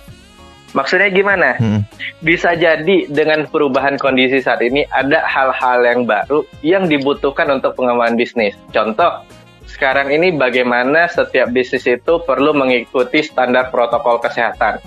Maksudnya 0.77 1.09
gimana? 1.09 1.57
Hmm. 1.57 1.81
Bisa 2.21 2.53
jadi 2.53 3.09
dengan 3.09 3.49
perubahan 3.49 3.97
kondisi 3.97 4.45
saat 4.45 4.61
ini 4.61 4.85
ada 4.93 5.25
hal-hal 5.25 5.81
yang 5.81 6.05
baru 6.05 6.45
yang 6.61 6.85
dibutuhkan 6.91 7.49
untuk 7.49 7.73
pengembangan 7.73 8.21
bisnis. 8.21 8.53
Contoh, 8.69 9.25
sekarang 9.69 10.09
ini 10.09 10.33
bagaimana 10.33 11.07
setiap 11.13 11.53
bisnis 11.53 11.85
itu 11.85 12.25
perlu 12.25 12.57
mengikuti 12.57 13.21
standar 13.21 13.69
protokol 13.69 14.17
kesehatan. 14.17 14.81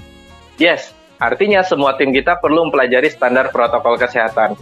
Yes, 0.57 0.97
artinya 1.21 1.61
semua 1.61 1.93
tim 2.01 2.09
kita 2.09 2.41
perlu 2.41 2.67
mempelajari 2.67 3.13
standar 3.13 3.53
protokol 3.53 4.01
kesehatan. 4.01 4.57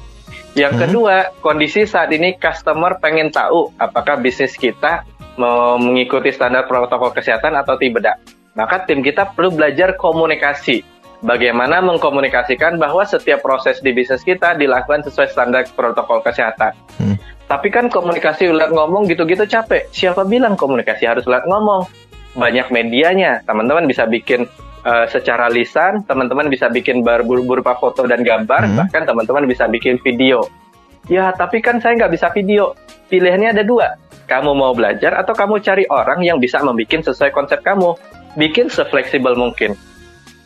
Yang 0.60 0.74
Hmm. 0.76 0.82
kedua, 0.84 1.16
kondisi 1.40 1.88
saat 1.88 2.12
ini 2.12 2.36
customer 2.36 3.00
pengen 3.00 3.32
tahu 3.32 3.72
apakah 3.80 4.20
bisnis 4.20 4.60
kita 4.60 5.08
mau 5.40 5.80
mengikuti 5.80 6.36
standar 6.36 6.68
protokol 6.68 7.16
kesehatan 7.16 7.56
atau 7.56 7.80
tidak. 7.80 8.20
Maka 8.60 8.84
tim 8.84 9.00
kita 9.00 9.32
perlu 9.32 9.56
belajar 9.56 9.96
komunikasi. 9.96 10.84
Bagaimana 11.20 11.84
mengkomunikasikan 11.84 12.80
bahwa 12.80 13.04
setiap 13.04 13.44
proses 13.44 13.80
di 13.84 13.92
bisnis 13.92 14.24
kita 14.24 14.56
dilakukan 14.56 15.04
sesuai 15.04 15.32
standar 15.32 15.64
protokol 15.76 16.20
kesehatan. 16.24 16.76
Hmm. 17.00 17.16
Tapi 17.50 17.74
kan 17.74 17.90
komunikasi 17.90 18.54
lewat 18.54 18.70
ngomong 18.78 19.10
gitu-gitu 19.10 19.42
capek. 19.50 19.90
Siapa 19.90 20.22
bilang 20.22 20.54
komunikasi 20.54 21.10
harus 21.10 21.26
lewat 21.26 21.50
ngomong? 21.50 21.90
Banyak 22.38 22.70
medianya. 22.70 23.42
Teman-teman 23.42 23.90
bisa 23.90 24.06
bikin 24.06 24.46
eh, 24.80 25.06
secara 25.12 25.52
lisan, 25.52 26.08
teman-teman 26.08 26.48
bisa 26.48 26.72
bikin 26.72 27.04
ber- 27.04 27.26
berupa 27.26 27.76
foto 27.76 28.08
dan 28.08 28.24
gambar, 28.24 28.64
Hmm. 28.64 28.78
bahkan 28.80 29.04
teman-teman 29.04 29.44
bisa 29.44 29.68
bikin 29.68 30.00
video. 30.00 30.48
Ya, 31.12 31.36
tapi 31.36 31.60
kan 31.60 31.84
saya 31.84 32.00
nggak 32.00 32.16
bisa 32.16 32.32
video. 32.32 32.78
Pilihannya 33.12 33.52
ada 33.60 33.64
dua. 33.68 34.00
Kamu 34.30 34.56
mau 34.56 34.72
belajar 34.72 35.20
atau 35.20 35.36
kamu 35.36 35.60
cari 35.60 35.84
orang 35.90 36.24
yang 36.24 36.40
bisa 36.40 36.64
membuat 36.64 37.02
sesuai 37.02 37.34
konsep 37.36 37.60
kamu. 37.60 37.98
Bikin 38.40 38.72
sefleksibel 38.72 39.36
mungkin. 39.36 39.74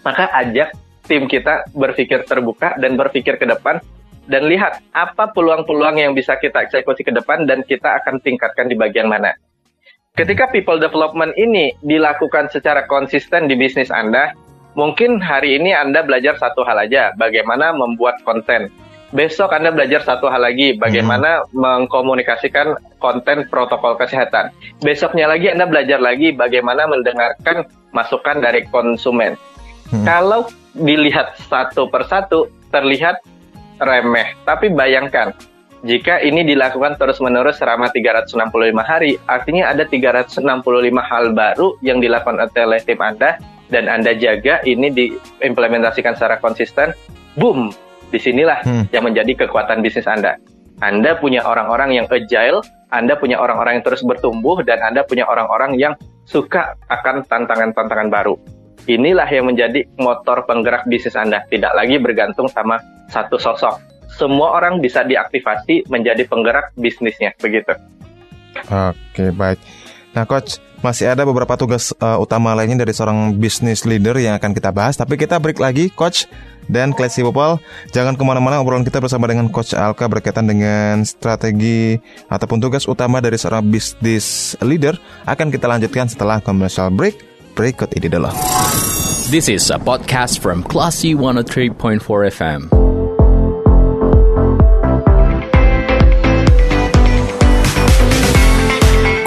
Maka 0.02 0.32
ajak 0.34 0.72
tim 1.06 1.28
kita 1.30 1.68
berpikir 1.76 2.26
terbuka 2.26 2.80
dan 2.80 2.96
berpikir 2.98 3.38
ke 3.38 3.46
depan 3.46 3.84
dan 4.28 4.48
lihat 4.48 4.80
apa 4.96 5.32
peluang-peluang 5.36 6.00
yang 6.00 6.12
bisa 6.16 6.40
kita 6.40 6.64
eksekusi 6.64 7.04
ke 7.04 7.12
depan 7.12 7.44
dan 7.44 7.64
kita 7.64 8.00
akan 8.04 8.24
tingkatkan 8.24 8.72
di 8.72 8.76
bagian 8.76 9.12
mana. 9.12 9.36
Ketika 10.14 10.46
people 10.54 10.78
development 10.78 11.34
ini 11.42 11.74
dilakukan 11.82 12.54
secara 12.54 12.86
konsisten 12.86 13.50
di 13.50 13.58
bisnis 13.58 13.90
Anda, 13.90 14.38
mungkin 14.78 15.18
hari 15.18 15.58
ini 15.58 15.74
Anda 15.74 16.06
belajar 16.06 16.38
satu 16.38 16.62
hal 16.62 16.86
aja, 16.86 17.18
bagaimana 17.18 17.74
membuat 17.74 18.22
konten. 18.22 18.70
Besok 19.14 19.54
Anda 19.54 19.74
belajar 19.74 20.06
satu 20.06 20.30
hal 20.30 20.42
lagi, 20.42 20.78
bagaimana 20.78 21.46
mengkomunikasikan 21.54 22.98
konten 22.98 23.46
protokol 23.50 23.98
kesehatan. 23.98 24.54
Besoknya 24.82 25.30
lagi 25.30 25.50
Anda 25.50 25.70
belajar 25.70 26.02
lagi 26.02 26.34
bagaimana 26.34 26.90
mendengarkan 26.90 27.66
masukan 27.94 28.42
dari 28.42 28.66
konsumen. 28.70 29.38
Hmm. 29.94 30.06
Kalau 30.06 30.50
dilihat 30.74 31.38
satu 31.46 31.90
persatu, 31.90 32.50
terlihat 32.74 33.22
remeh. 33.82 34.38
Tapi 34.46 34.70
bayangkan, 34.74 35.34
jika 35.84 36.24
ini 36.24 36.48
dilakukan 36.48 36.96
terus-menerus 36.96 37.60
selama 37.60 37.92
365 37.92 38.84
hari, 38.84 39.20
artinya 39.28 39.74
ada 39.74 39.84
365 39.84 40.40
hal 41.04 41.36
baru 41.36 41.76
yang 41.84 42.00
dilakukan 42.00 42.48
oleh 42.56 42.80
tim 42.84 43.00
Anda, 43.04 43.36
dan 43.68 43.92
Anda 43.92 44.16
jaga 44.16 44.64
ini 44.64 44.94
diimplementasikan 44.94 46.16
secara 46.16 46.40
konsisten, 46.40 46.96
boom, 47.36 47.74
di 48.14 48.20
sinilah 48.22 48.62
Hmm. 48.64 48.86
yang 48.94 49.04
menjadi 49.10 49.44
kekuatan 49.44 49.82
bisnis 49.82 50.08
Anda. 50.08 50.38
Anda 50.80 51.18
punya 51.18 51.44
orang-orang 51.44 51.96
yang 51.96 52.06
agile, 52.08 52.62
Anda 52.94 53.18
punya 53.18 53.42
orang-orang 53.42 53.82
yang 53.82 53.86
terus 53.86 54.06
bertumbuh, 54.06 54.62
dan 54.62 54.80
Anda 54.86 55.02
punya 55.04 55.26
orang-orang 55.26 55.76
yang 55.76 55.98
suka 56.24 56.80
akan 56.88 57.28
tantangan-tantangan 57.28 58.08
baru. 58.08 58.38
Inilah 58.84 59.28
yang 59.32 59.48
menjadi 59.48 59.88
motor 59.96 60.44
penggerak 60.44 60.84
bisnis 60.92 61.16
Anda, 61.16 61.48
tidak 61.48 61.72
lagi 61.72 61.96
bergantung 62.04 62.52
sama 62.52 62.84
satu 63.08 63.40
sosok. 63.40 63.80
Semua 64.20 64.60
orang 64.60 64.84
bisa 64.84 65.08
diaktifasi 65.08 65.88
menjadi 65.88 66.28
penggerak 66.28 66.76
bisnisnya, 66.76 67.32
begitu. 67.40 67.74
Oke, 68.68 69.32
baik. 69.32 69.58
Nah, 70.14 70.28
coach, 70.28 70.60
masih 70.84 71.10
ada 71.10 71.24
beberapa 71.24 71.56
tugas 71.56 71.96
uh, 71.98 72.20
utama 72.20 72.52
lainnya 72.54 72.84
dari 72.84 72.92
seorang 72.92 73.34
business 73.40 73.88
leader 73.88 74.20
yang 74.20 74.36
akan 74.36 74.52
kita 74.52 74.70
bahas, 74.70 75.00
tapi 75.00 75.16
kita 75.16 75.40
break 75.40 75.64
lagi, 75.64 75.88
coach. 75.90 76.28
Dan 76.64 76.96
Classy 76.96 77.20
People, 77.20 77.60
jangan 77.92 78.16
ke 78.16 78.24
mana-mana 78.24 78.64
obrolan 78.64 78.88
kita 78.88 79.04
bersama 79.04 79.28
dengan 79.28 79.52
Coach 79.52 79.76
Alka 79.76 80.08
berkaitan 80.08 80.48
dengan 80.48 81.04
strategi 81.04 82.00
ataupun 82.32 82.64
tugas 82.64 82.88
utama 82.88 83.20
dari 83.20 83.36
seorang 83.36 83.68
business 83.68 84.56
leader 84.64 84.96
akan 85.28 85.52
kita 85.52 85.68
lanjutkan 85.68 86.08
setelah 86.08 86.40
commercial 86.40 86.88
break 86.88 87.33
berikut 87.54 87.94
ini 87.96 88.10
dulu. 88.10 88.30
This 89.30 89.48
is 89.50 89.72
a 89.72 89.80
podcast 89.80 90.44
from 90.44 90.62
Classy 90.66 91.16
103.4 91.16 92.02
FM. 92.30 92.62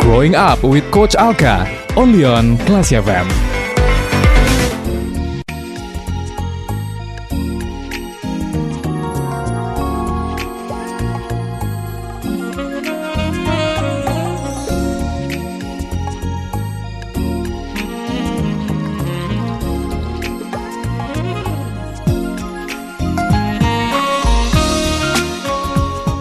Growing 0.03 0.35
Up 0.35 0.62
with 0.62 0.87
Coach 0.93 1.15
Alka, 1.17 1.67
only 1.97 2.23
on 2.25 2.59
Classy 2.69 2.95
FM. 2.95 3.56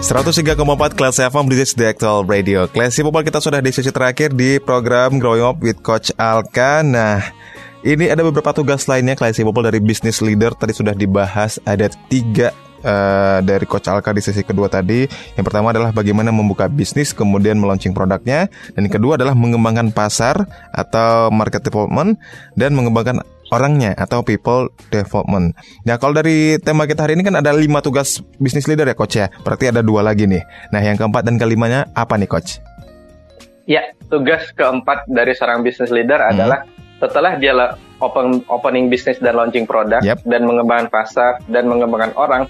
Seratus 0.06 0.38
tiga 0.38 0.54
Kelas 0.94 1.18
FM 1.18 1.50
is 1.50 1.74
the 1.74 1.90
actual 1.90 2.22
radio. 2.30 2.70
Classy 2.70 3.02
People 3.02 3.26
kita 3.26 3.42
sudah 3.42 3.58
di 3.58 3.74
sesi 3.74 3.90
terakhir 3.90 4.38
di 4.38 4.62
program 4.62 5.18
Growing 5.18 5.42
Up 5.42 5.58
with 5.58 5.82
Coach 5.82 6.14
Alka. 6.22 6.86
Nah 6.86 7.26
ini 7.82 8.14
ada 8.14 8.22
beberapa 8.22 8.54
tugas 8.54 8.86
lainnya 8.86 9.18
Classy 9.18 9.42
People 9.42 9.66
dari 9.66 9.82
business 9.82 10.22
leader. 10.22 10.54
Tadi 10.54 10.78
sudah 10.78 10.94
dibahas 10.94 11.58
ada 11.66 11.90
tiga 12.06 12.54
eh, 12.86 13.42
dari 13.42 13.66
Coach 13.66 13.90
Alka 13.90 14.14
di 14.14 14.22
sesi 14.22 14.46
kedua 14.46 14.70
tadi. 14.70 15.10
Yang 15.10 15.46
pertama 15.50 15.74
adalah 15.74 15.90
bagaimana 15.90 16.30
membuka 16.30 16.70
bisnis 16.70 17.10
Kemudian 17.10 17.58
meluncing 17.58 17.98
produknya. 17.98 18.46
Dan 18.78 18.86
yang 18.86 19.02
kedua 19.02 19.18
adalah 19.18 19.34
mengembangkan 19.34 19.90
pasar 19.90 20.46
Atau 20.70 21.34
market 21.34 21.66
development 21.66 22.22
Dan 22.54 22.78
mengembangkan 22.78 23.26
orangnya 23.54 23.94
atau 23.94 24.26
people 24.26 24.70
development. 24.90 25.54
Nah 25.86 26.02
kalau 26.02 26.18
dari 26.18 26.58
tema 26.62 26.90
kita 26.90 27.06
hari 27.06 27.14
ini 27.18 27.24
kan 27.26 27.38
ada 27.38 27.54
lima 27.54 27.82
tugas 27.82 28.22
bisnis 28.42 28.66
leader 28.66 28.90
ya 28.90 28.96
coach 28.98 29.16
ya. 29.18 29.28
Berarti 29.46 29.70
ada 29.70 29.86
dua 29.86 30.02
lagi 30.02 30.26
nih. 30.26 30.42
Nah 30.74 30.82
yang 30.82 30.98
keempat 30.98 31.26
dan 31.26 31.38
kelimanya 31.38 31.86
apa 31.94 32.18
nih 32.18 32.30
coach? 32.30 32.58
Ya, 33.66 33.82
tugas 34.14 34.46
keempat 34.54 35.10
dari 35.10 35.34
seorang 35.34 35.66
business 35.66 35.90
leader 35.90 36.22
Hmm. 36.22 36.38
adalah 36.38 36.60
setelah 37.02 37.34
dia 37.42 37.54
open, 37.98 38.46
opening 38.46 38.94
bisnis 38.94 39.18
dan 39.18 39.34
launching 39.36 39.66
produk 39.66 40.06
Yap. 40.06 40.22
dan 40.26 40.46
mengembangkan 40.46 40.88
pasar 40.94 41.42
dan 41.50 41.66
mengembangkan 41.66 42.14
orang, 42.14 42.46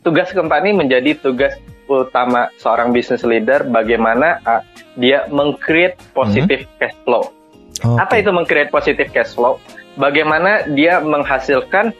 tugas 0.00 0.32
keempat 0.32 0.64
ini 0.64 0.72
menjadi 0.80 1.20
tugas 1.20 1.52
utama 1.84 2.48
seorang 2.56 2.96
business 2.96 3.20
leader 3.20 3.68
bagaimana 3.68 4.40
ah, 4.48 4.64
dia 4.96 5.28
meng-create 5.28 6.00
positive 6.16 6.64
cash 6.80 6.96
flow. 7.04 7.28
Apa 7.84 8.24
itu 8.24 8.32
meng-create 8.32 8.72
positive 8.72 9.12
cash 9.12 9.36
flow? 9.36 9.60
Bagaimana 9.94 10.66
dia 10.74 10.98
menghasilkan 10.98 11.94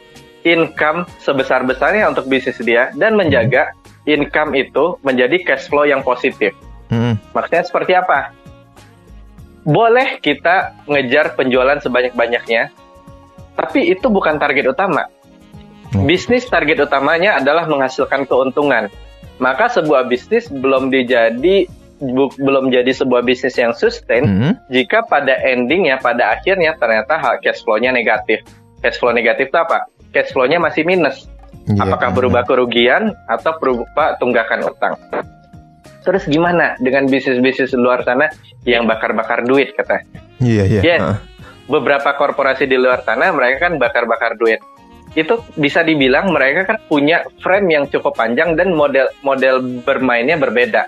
income 0.45 1.09
sebesar-besarnya 1.23 2.11
untuk 2.11 2.29
bisnis 2.29 2.61
dia 2.61 2.93
dan 2.93 3.17
menjaga 3.17 3.73
income 4.05 4.53
itu 4.53 4.99
menjadi 5.01 5.41
cash 5.41 5.67
flow 5.67 5.87
yang 5.89 6.05
positif. 6.05 6.53
Hmm. 6.93 7.17
Maksudnya 7.33 7.63
seperti 7.65 7.93
apa? 7.97 8.31
Boleh 9.65 10.21
kita 10.21 10.77
ngejar 10.85 11.33
penjualan 11.33 11.81
sebanyak-banyaknya, 11.81 12.69
tapi 13.57 13.89
itu 13.89 14.05
bukan 14.13 14.37
target 14.37 14.69
utama. 14.69 15.09
Hmm. 15.89 16.05
Bisnis 16.05 16.45
target 16.45 16.85
utamanya 16.85 17.41
adalah 17.41 17.65
menghasilkan 17.65 18.29
keuntungan. 18.29 18.93
Maka 19.41 19.67
sebuah 19.67 20.07
bisnis 20.07 20.47
belum 20.47 20.93
dijadi 20.93 21.67
belum 22.35 22.75
jadi 22.75 22.91
sebuah 22.91 23.23
bisnis 23.23 23.55
yang 23.55 23.71
sustain 23.71 24.23
Hmm. 24.25 24.53
jika 24.67 25.07
pada 25.07 25.39
endingnya, 25.43 25.95
pada 25.99 26.35
akhirnya 26.35 26.75
ternyata 26.75 27.15
hal 27.15 27.39
cash 27.39 27.63
flow-nya 27.63 27.95
negatif. 27.95 28.43
Cash 28.83 28.99
flow 28.99 29.15
negatif 29.15 29.47
itu 29.49 29.57
apa? 29.57 29.87
Cash 30.11 30.35
flow-nya 30.35 30.59
masih 30.59 30.83
minus. 30.83 31.25
Iya. 31.65 31.81
Apakah 31.81 32.13
berupa 32.13 32.45
kerugian 32.45 33.15
atau 33.25 33.57
berupa 33.57 34.13
tunggakan 34.21 34.69
utang? 34.69 34.93
Terus 36.05 36.29
gimana 36.29 36.77
dengan 36.77 37.09
bisnis-bisnis 37.09 37.73
luar 37.73 38.05
sana 38.05 38.29
yang 38.61 38.85
bakar-bakar 38.85 39.41
duit 39.41 39.73
kata? 39.73 40.05
Iya 40.37 40.63
iya. 40.69 40.81
Yes. 40.85 41.01
Heeh. 41.01 41.17
Beberapa 41.65 42.13
korporasi 42.13 42.69
di 42.69 42.77
luar 42.77 43.01
sana 43.01 43.33
mereka 43.33 43.65
kan 43.65 43.81
bakar-bakar 43.81 44.37
duit. 44.37 44.61
Itu 45.17 45.41
bisa 45.57 45.81
dibilang 45.81 46.29
mereka 46.29 46.69
kan 46.69 46.77
punya 46.85 47.25
frame 47.41 47.73
yang 47.73 47.83
cukup 47.89 48.13
panjang 48.13 48.53
dan 48.53 48.75
model 48.75 49.09
model 49.25 49.81
bermainnya 49.81 50.37
berbeda. 50.37 50.85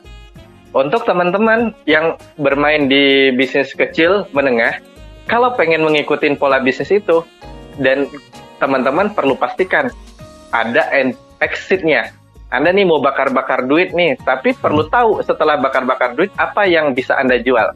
Untuk 0.78 1.10
teman-teman 1.10 1.74
yang 1.90 2.22
bermain 2.38 2.86
di 2.86 3.34
bisnis 3.34 3.74
kecil 3.74 4.30
menengah, 4.30 4.78
kalau 5.26 5.58
pengen 5.58 5.82
mengikuti 5.82 6.30
pola 6.38 6.62
bisnis 6.62 6.94
itu 6.94 7.26
dan 7.82 8.06
teman-teman 8.62 9.10
perlu 9.10 9.34
pastikan 9.34 9.90
ada 10.54 10.86
exitnya. 11.42 12.14
Anda 12.54 12.70
nih 12.70 12.86
mau 12.86 13.02
bakar-bakar 13.02 13.66
duit 13.66 13.90
nih, 13.98 14.22
tapi 14.22 14.54
perlu 14.54 14.86
tahu 14.86 15.26
setelah 15.26 15.58
bakar-bakar 15.58 16.14
duit 16.14 16.30
apa 16.38 16.70
yang 16.70 16.94
bisa 16.94 17.18
Anda 17.18 17.42
jual. 17.42 17.74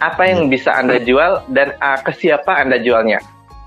Apa 0.00 0.32
yang 0.32 0.48
bisa 0.48 0.80
Anda 0.80 1.04
jual 1.04 1.44
dan 1.52 1.76
uh, 1.76 2.00
ke 2.00 2.16
siapa 2.16 2.56
Anda 2.56 2.80
jualnya. 2.80 3.20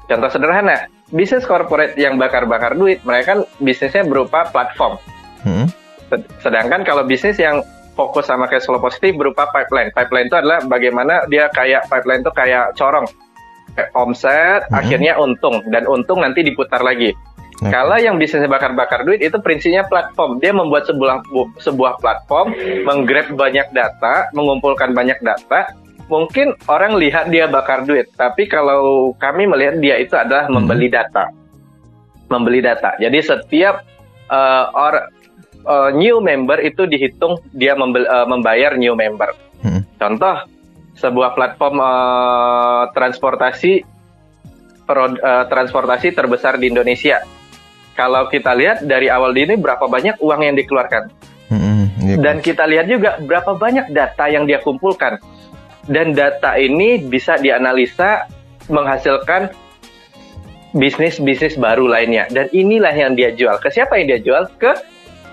Contoh 0.10 0.34
sederhana, 0.34 0.90
bisnis 1.14 1.46
corporate 1.46 1.94
yang 1.94 2.18
bakar-bakar 2.18 2.74
duit, 2.74 3.06
mereka 3.06 3.38
kan 3.38 3.40
bisnisnya 3.62 4.02
berupa 4.02 4.50
platform. 4.50 4.98
Hmm. 5.46 5.70
Sedangkan 6.42 6.82
kalau 6.82 7.06
bisnis 7.06 7.38
yang 7.38 7.62
fokus 8.02 8.26
sama 8.26 8.50
cash 8.50 8.66
flow 8.66 8.82
positif 8.82 9.14
berupa 9.14 9.46
pipeline. 9.54 9.94
Pipeline 9.94 10.28
itu 10.28 10.38
adalah 10.42 10.60
bagaimana 10.66 11.30
dia 11.30 11.46
kayak 11.54 11.86
pipeline 11.86 12.26
itu 12.26 12.34
kayak 12.34 12.74
corong. 12.74 13.06
Kayak 13.78 13.90
omset, 13.96 14.62
hmm. 14.68 14.80
akhirnya 14.82 15.14
untung 15.22 15.62
dan 15.70 15.86
untung 15.86 16.26
nanti 16.26 16.42
diputar 16.42 16.82
lagi. 16.82 17.14
Okay. 17.62 17.70
Kalau 17.70 17.94
yang 18.02 18.18
bisnisnya 18.18 18.50
bakar-bakar 18.50 19.06
duit 19.06 19.22
itu 19.22 19.38
prinsipnya 19.38 19.86
platform. 19.86 20.42
Dia 20.42 20.50
membuat 20.50 20.90
sebuah 20.90 21.22
sebuah 21.62 22.02
platform, 22.02 22.58
menggrab 22.90 23.38
banyak 23.38 23.70
data, 23.70 24.34
mengumpulkan 24.34 24.98
banyak 24.98 25.22
data. 25.22 25.70
Mungkin 26.10 26.58
orang 26.68 26.98
lihat 27.00 27.30
dia 27.32 27.48
bakar 27.48 27.88
duit, 27.88 28.10
tapi 28.20 28.50
kalau 28.50 29.16
kami 29.16 29.48
melihat 29.48 29.80
dia 29.80 29.96
itu 30.02 30.18
adalah 30.18 30.50
hmm. 30.50 30.58
membeli 30.58 30.90
data. 30.90 31.30
Membeli 32.28 32.60
data. 32.66 32.98
Jadi 33.00 33.20
setiap 33.24 33.86
uh, 34.28 34.66
or 34.76 35.08
uh, 35.66 35.90
new 35.94 36.20
member 36.22 36.62
itu 36.62 36.86
dihitung 36.86 37.40
dia 37.52 37.74
membel, 37.78 38.06
uh, 38.08 38.28
membayar 38.28 38.78
new 38.78 38.94
member. 38.94 39.34
Hmm. 39.62 39.86
Contoh 39.98 40.46
sebuah 40.98 41.34
platform 41.34 41.82
uh, 41.82 42.84
transportasi 42.94 43.82
pro, 44.86 45.16
uh, 45.16 45.46
transportasi 45.50 46.14
terbesar 46.14 46.62
di 46.62 46.70
Indonesia 46.70 47.24
kalau 48.02 48.32
kita 48.32 48.56
lihat 48.56 48.88
dari 48.88 49.12
awal 49.12 49.36
ini 49.36 49.60
berapa 49.60 49.86
banyak 49.86 50.18
uang 50.24 50.42
yang 50.42 50.56
dikeluarkan. 50.56 51.12
Mm-hmm, 51.52 51.84
iya. 52.08 52.16
Dan 52.18 52.36
kita 52.40 52.64
lihat 52.64 52.88
juga 52.88 53.20
berapa 53.20 53.54
banyak 53.60 53.92
data 53.92 54.26
yang 54.32 54.48
dia 54.48 54.64
kumpulkan. 54.64 55.20
Dan 55.86 56.16
data 56.16 56.56
ini 56.56 57.04
bisa 57.04 57.36
dianalisa 57.36 58.26
menghasilkan 58.72 59.52
bisnis-bisnis 60.72 61.60
baru 61.60 61.92
lainnya. 61.92 62.32
Dan 62.32 62.48
inilah 62.56 62.96
yang 62.96 63.14
dia 63.14 63.36
jual. 63.36 63.60
Ke 63.60 63.68
siapa 63.68 64.00
yang 64.00 64.16
dia 64.16 64.22
jual? 64.24 64.48
Ke 64.56 64.72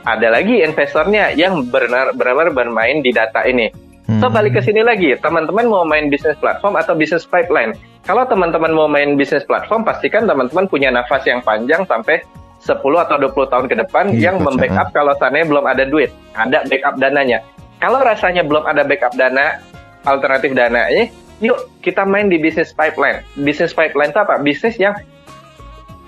ada 0.08 0.32
lagi 0.32 0.64
investornya 0.64 1.36
yang 1.36 1.68
benar-benar 1.68 2.48
bermain 2.56 3.04
di 3.04 3.12
data 3.12 3.44
ini. 3.44 3.68
Hmm. 4.08 4.24
So 4.24 4.32
balik 4.32 4.56
ke 4.56 4.64
sini 4.64 4.80
lagi, 4.80 5.12
teman-teman 5.20 5.68
mau 5.68 5.84
main 5.84 6.08
bisnis 6.08 6.32
platform 6.40 6.80
atau 6.80 6.96
bisnis 6.96 7.28
pipeline? 7.28 7.76
Kalau 8.08 8.24
teman-teman 8.24 8.72
mau 8.72 8.88
main 8.88 9.20
bisnis 9.20 9.44
platform, 9.44 9.84
pastikan 9.84 10.24
teman-teman 10.24 10.64
punya 10.64 10.88
nafas 10.88 11.28
yang 11.28 11.44
panjang 11.44 11.84
sampai 11.84 12.24
10 12.64 12.80
atau 12.80 13.16
20 13.20 13.52
tahun 13.52 13.66
ke 13.68 13.76
depan 13.84 14.04
iya, 14.16 14.32
yang 14.32 14.40
membackup 14.40 14.90
kalau 14.96 15.12
sana 15.20 15.44
belum 15.44 15.68
ada 15.68 15.84
duit, 15.84 16.08
ada 16.32 16.64
backup 16.64 16.96
dananya. 16.96 17.44
Kalau 17.78 18.00
rasanya 18.00 18.42
belum 18.42 18.64
ada 18.64 18.82
backup 18.82 19.12
dana, 19.12 19.60
alternatif 20.08 20.56
dana 20.56 20.88
ini, 20.88 21.12
yuk 21.44 21.68
kita 21.84 22.02
main 22.08 22.32
di 22.32 22.40
bisnis 22.40 22.72
pipeline. 22.72 23.20
Bisnis 23.36 23.76
pipeline 23.76 24.10
itu 24.10 24.20
apa? 24.24 24.40
Bisnis 24.40 24.80
yang 24.80 24.96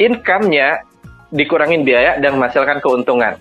income-nya 0.01 0.89
dikurangin 1.31 1.85
biaya 1.87 2.19
dan 2.19 2.41
menghasilkan 2.41 2.81
keuntungan. 2.81 3.39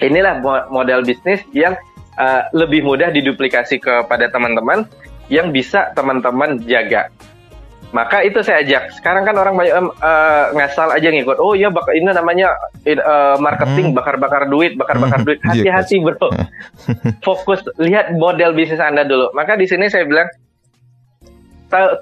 Inilah 0.00 0.40
model 0.72 1.04
bisnis 1.04 1.44
yang 1.52 1.76
uh, 2.16 2.48
lebih 2.56 2.84
mudah 2.84 3.12
diduplikasi 3.12 3.80
kepada 3.80 4.32
teman-teman 4.32 4.88
yang 5.30 5.54
bisa 5.54 5.92
teman-teman 5.94 6.58
jaga. 6.66 7.12
Maka 7.90 8.22
itu 8.22 8.38
saya 8.46 8.62
ajak. 8.62 8.94
Sekarang 8.94 9.26
kan 9.26 9.34
orang 9.34 9.58
banyak 9.58 9.74
uh, 9.74 10.54
ngasal 10.54 10.94
aja 10.94 11.10
ngikut. 11.10 11.42
Oh 11.42 11.58
iya, 11.58 11.74
bak 11.74 11.90
ini 11.90 12.06
namanya 12.06 12.54
uh, 12.86 13.34
marketing, 13.42 13.90
hmm. 13.90 13.98
bakar-bakar 13.98 14.46
duit, 14.46 14.78
bakar-bakar 14.78 15.22
hmm. 15.22 15.26
duit. 15.26 15.38
Iya, 15.50 15.74
Hati-hati 15.74 15.98
bro. 15.98 16.30
Fokus 17.26 17.66
lihat 17.82 18.14
model 18.14 18.54
bisnis 18.54 18.78
anda 18.78 19.02
dulu. 19.02 19.34
Maka 19.34 19.58
di 19.58 19.66
sini 19.66 19.90
saya 19.90 20.06
bilang 20.06 20.30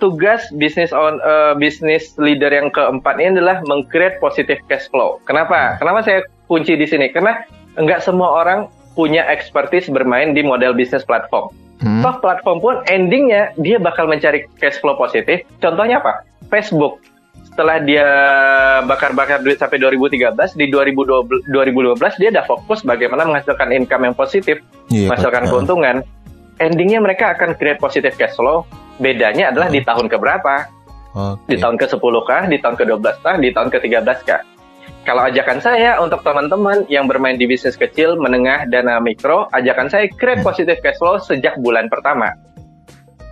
tugas 0.01 0.49
bisnis 0.57 0.93
on 0.93 1.21
uh, 1.25 1.53
bisnis 1.57 2.17
leader 2.17 2.49
yang 2.49 2.73
keempat 2.73 3.21
ini 3.21 3.41
adalah 3.41 3.61
mengcreate 3.65 4.21
positive 4.21 4.61
cash 4.69 4.93
flow. 4.93 5.25
Kenapa? 5.25 5.77
Hmm. 5.77 5.77
Kenapa 5.81 6.05
saya 6.05 6.21
kunci 6.53 6.77
di 6.77 6.85
sini? 6.85 7.09
Karena 7.09 7.41
enggak 7.79 8.03
semua 8.05 8.43
orang 8.43 8.69
punya 8.99 9.23
expertise 9.31 9.87
bermain 9.87 10.35
di 10.35 10.43
model 10.43 10.75
bisnis 10.75 11.07
platform. 11.07 11.55
Hmm. 11.79 12.03
Toh 12.03 12.19
platform 12.19 12.59
pun 12.59 12.75
endingnya 12.91 13.55
dia 13.55 13.79
bakal 13.79 14.11
mencari 14.11 14.51
cash 14.59 14.83
flow 14.83 14.99
positif. 14.99 15.47
Contohnya 15.63 16.03
apa? 16.03 16.27
Facebook. 16.51 16.99
Setelah 17.47 17.79
dia 17.83 18.09
bakar-bakar 18.87 19.43
duit 19.43 19.59
sampai 19.59 19.79
2013, 19.79 20.59
di 20.59 20.67
2012, 20.71 21.51
2012 21.51 22.19
dia 22.23 22.29
udah 22.35 22.45
fokus 22.47 22.83
bagaimana 22.83 23.27
menghasilkan 23.27 23.71
income 23.75 24.11
yang 24.11 24.17
positif, 24.19 24.63
iya, 24.91 25.11
menghasilkan 25.11 25.47
betul. 25.47 25.53
keuntungan. 25.63 25.97
Endingnya 26.59 26.99
mereka 26.99 27.39
akan 27.39 27.55
create 27.55 27.79
positive 27.79 28.15
cash 28.19 28.35
flow. 28.35 28.67
Bedanya 28.99 29.55
adalah 29.55 29.71
hmm. 29.71 29.79
di 29.79 29.81
tahun 29.87 30.07
keberapa? 30.11 30.55
Okay. 31.15 31.55
Di 31.55 31.57
tahun 31.63 31.77
ke-10 31.79 32.15
kah? 32.27 32.43
Di 32.51 32.59
tahun 32.59 32.75
ke-12 32.79 33.15
kah? 33.23 33.35
Di 33.39 33.49
tahun 33.55 33.69
ke-13 33.71 34.19
kah? 34.27 34.43
Kalau 35.09 35.25
ajakan 35.25 35.65
saya 35.65 35.97
untuk 36.05 36.21
teman-teman 36.21 36.85
yang 36.93 37.09
bermain 37.09 37.41
di 37.41 37.49
bisnis 37.49 37.81
kecil, 37.81 38.21
menengah, 38.21 38.69
dana 38.69 39.01
mikro, 39.01 39.49
ajakan 39.57 39.89
saya 39.89 40.05
create 40.21 40.45
positive 40.45 40.77
cash 40.85 41.01
flow 41.01 41.17
sejak 41.17 41.57
bulan 41.65 41.89
pertama. 41.89 42.37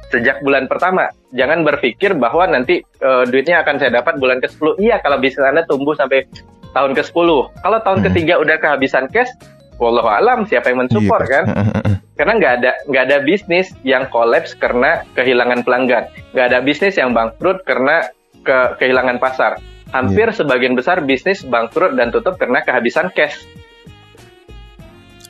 Sejak 0.09 0.41
bulan 0.41 0.65
pertama, 0.73 1.13
jangan 1.37 1.69
berpikir 1.69 2.17
bahwa 2.17 2.49
nanti 2.49 2.81
uh, 3.05 3.29
duitnya 3.29 3.61
akan 3.61 3.77
saya 3.77 3.93
dapat 4.01 4.17
bulan 4.17 4.41
ke-10. 4.41 4.81
Iya, 4.81 5.05
kalau 5.05 5.21
bisnis 5.21 5.45
Anda 5.45 5.69
tumbuh 5.69 5.93
sampai 5.93 6.25
tahun 6.73 6.97
ke-10. 6.97 7.29
Kalau 7.61 7.79
tahun 7.85 7.99
hmm. 8.01 8.07
ketiga 8.09 8.35
udah 8.41 8.57
kehabisan 8.57 9.13
cash, 9.13 9.29
wallahu 9.77 10.09
alam 10.09 10.49
siapa 10.49 10.73
yang 10.73 10.89
mensupport 10.89 11.29
iya. 11.29 11.33
kan? 11.33 11.45
Karena 12.17 12.33
nggak 12.41 12.53
ada 12.65 12.73
nggak 12.89 13.05
ada 13.13 13.19
bisnis 13.21 13.77
yang 13.85 14.09
kolaps 14.09 14.57
karena 14.57 15.05
kehilangan 15.13 15.61
pelanggan, 15.61 16.09
nggak 16.33 16.47
ada 16.49 16.65
bisnis 16.65 16.97
yang 16.97 17.13
bangkrut 17.13 17.61
karena 17.69 18.09
ke 18.41 18.81
kehilangan 18.81 19.21
pasar 19.21 19.61
hampir 19.97 20.29
yeah. 20.29 20.37
sebagian 20.37 20.77
besar 20.77 21.01
bisnis 21.01 21.41
bangkrut 21.41 21.97
dan 21.97 22.13
tutup 22.13 22.37
karena 22.37 22.61
kehabisan 22.61 23.09
cash. 23.17 23.41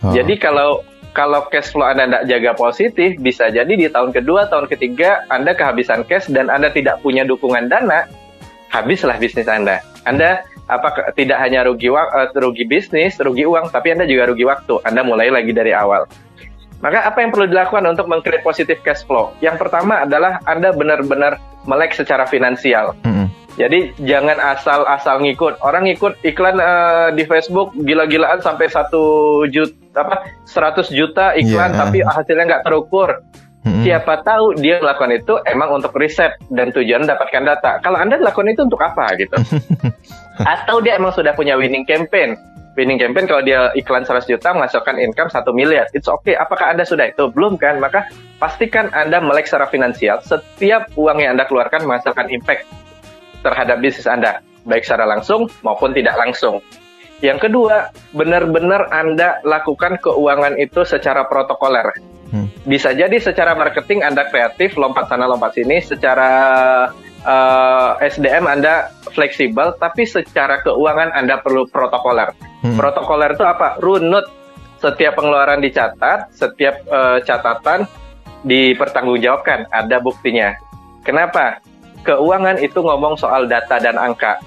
Oh. 0.02 0.10
Jadi 0.10 0.36
kalau 0.36 0.82
kalau 1.16 1.48
cash 1.48 1.72
flow 1.72 1.88
Anda 1.88 2.04
tidak 2.04 2.24
jaga 2.28 2.50
positif, 2.58 3.16
bisa 3.16 3.48
jadi 3.48 3.72
di 3.72 3.88
tahun 3.88 4.12
kedua, 4.12 4.52
tahun 4.52 4.68
ketiga 4.68 5.24
Anda 5.32 5.56
kehabisan 5.56 6.04
cash 6.04 6.28
dan 6.28 6.52
Anda 6.52 6.68
tidak 6.68 7.00
punya 7.00 7.24
dukungan 7.24 7.72
dana, 7.72 8.04
habislah 8.68 9.16
bisnis 9.16 9.48
Anda. 9.48 9.80
Anda 10.04 10.44
apa 10.66 11.14
tidak 11.14 11.38
hanya 11.40 11.64
rugi 11.64 11.88
uh, 11.88 12.28
rugi 12.36 12.68
bisnis, 12.68 13.16
rugi 13.16 13.48
uang, 13.48 13.72
tapi 13.72 13.96
Anda 13.96 14.04
juga 14.04 14.28
rugi 14.28 14.44
waktu. 14.44 14.84
Anda 14.84 15.00
mulai 15.06 15.32
lagi 15.32 15.56
dari 15.56 15.72
awal. 15.72 16.04
Maka 16.84 17.08
apa 17.08 17.24
yang 17.24 17.32
perlu 17.32 17.48
dilakukan 17.48 17.88
untuk 17.88 18.04
mengcreate 18.04 18.44
positif 18.44 18.84
cash 18.84 19.00
flow? 19.08 19.32
Yang 19.40 19.64
pertama 19.64 20.04
adalah 20.04 20.44
Anda 20.44 20.76
benar-benar 20.76 21.40
melek 21.64 21.96
secara 21.96 22.28
finansial. 22.28 22.92
Mm 23.00 23.12
-hmm. 23.12 23.26
Jadi 23.56 23.96
jangan 24.04 24.36
asal-asal 24.36 25.24
ngikut. 25.24 25.56
Orang 25.64 25.88
ngikut 25.88 26.20
iklan 26.20 26.60
uh, 26.60 27.08
di 27.16 27.24
Facebook 27.24 27.72
gila-gilaan 27.72 28.44
sampai 28.44 28.68
satu 28.68 29.44
juta 29.48 29.72
apa 29.96 30.28
100 30.44 30.92
juta 30.92 31.32
iklan 31.32 31.72
yeah. 31.72 31.80
tapi 31.80 31.98
hasilnya 32.04 32.44
nggak 32.44 32.64
terukur. 32.68 33.24
Hmm. 33.64 33.82
Siapa 33.82 34.22
tahu 34.22 34.54
dia 34.60 34.78
melakukan 34.78 35.10
itu 35.10 35.34
emang 35.48 35.74
untuk 35.74 35.90
riset 35.96 36.38
dan 36.52 36.70
tujuan 36.70 37.02
mendapatkan 37.08 37.42
data. 37.42 37.82
Kalau 37.82 37.98
Anda 37.98 38.20
lakukan 38.20 38.52
itu 38.52 38.62
untuk 38.62 38.78
apa 38.78 39.16
gitu? 39.18 39.34
Atau 40.54 40.84
dia 40.84 41.00
emang 41.00 41.16
sudah 41.16 41.32
punya 41.34 41.58
winning 41.58 41.82
campaign. 41.82 42.36
Winning 42.76 43.00
campaign 43.00 43.24
kalau 43.24 43.40
dia 43.40 43.72
iklan 43.72 44.04
100 44.04 44.28
juta 44.28 44.52
menghasilkan 44.52 45.00
income 45.00 45.32
1 45.32 45.42
miliar. 45.56 45.88
It's 45.96 46.06
okay. 46.06 46.36
Apakah 46.36 46.76
Anda 46.76 46.84
sudah 46.84 47.08
itu? 47.08 47.26
Belum 47.32 47.56
kan? 47.56 47.80
Maka 47.80 48.06
pastikan 48.36 48.92
Anda 48.92 49.18
melek 49.18 49.48
secara 49.48 49.66
finansial. 49.66 50.20
Setiap 50.22 50.92
uang 50.94 51.24
yang 51.24 51.34
Anda 51.34 51.48
keluarkan 51.48 51.88
menghasilkan 51.88 52.30
impact 52.30 52.68
terhadap 53.46 53.78
bisnis 53.78 54.10
Anda, 54.10 54.42
baik 54.66 54.82
secara 54.82 55.06
langsung 55.06 55.46
maupun 55.62 55.94
tidak 55.94 56.18
langsung. 56.18 56.58
Yang 57.24 57.48
kedua, 57.48 57.94
benar-benar 58.12 58.92
Anda 58.92 59.40
lakukan 59.46 60.02
keuangan 60.02 60.58
itu 60.60 60.84
secara 60.84 61.24
protokoler. 61.24 61.96
Hmm. 62.28 62.50
Bisa 62.66 62.92
jadi 62.92 63.16
secara 63.16 63.54
marketing 63.54 64.02
Anda 64.02 64.28
kreatif, 64.28 64.74
lompat 64.76 65.08
sana 65.08 65.24
lompat 65.24 65.56
sini, 65.56 65.80
secara 65.80 66.28
uh, 67.24 67.96
eh, 68.02 68.10
SDM 68.12 68.44
Anda 68.44 68.92
fleksibel, 69.14 69.78
tapi 69.80 70.04
secara 70.04 70.60
keuangan 70.60 71.14
Anda 71.16 71.40
perlu 71.40 71.64
protokoler. 71.70 72.36
Hmm. 72.60 72.76
Protokoler 72.76 73.32
itu 73.32 73.46
apa? 73.46 73.78
Runut. 73.80 74.26
Setiap 74.76 75.16
pengeluaran 75.16 75.64
dicatat, 75.64 76.36
setiap 76.36 76.84
uh, 76.92 77.16
catatan 77.24 77.88
dipertanggungjawabkan, 78.44 79.72
ada 79.72 79.96
buktinya. 80.04 80.52
Kenapa? 81.00 81.64
Keuangan 82.06 82.62
itu 82.62 82.78
ngomong 82.78 83.18
soal 83.18 83.50
data 83.50 83.82
dan 83.82 83.98
angka. 83.98 84.38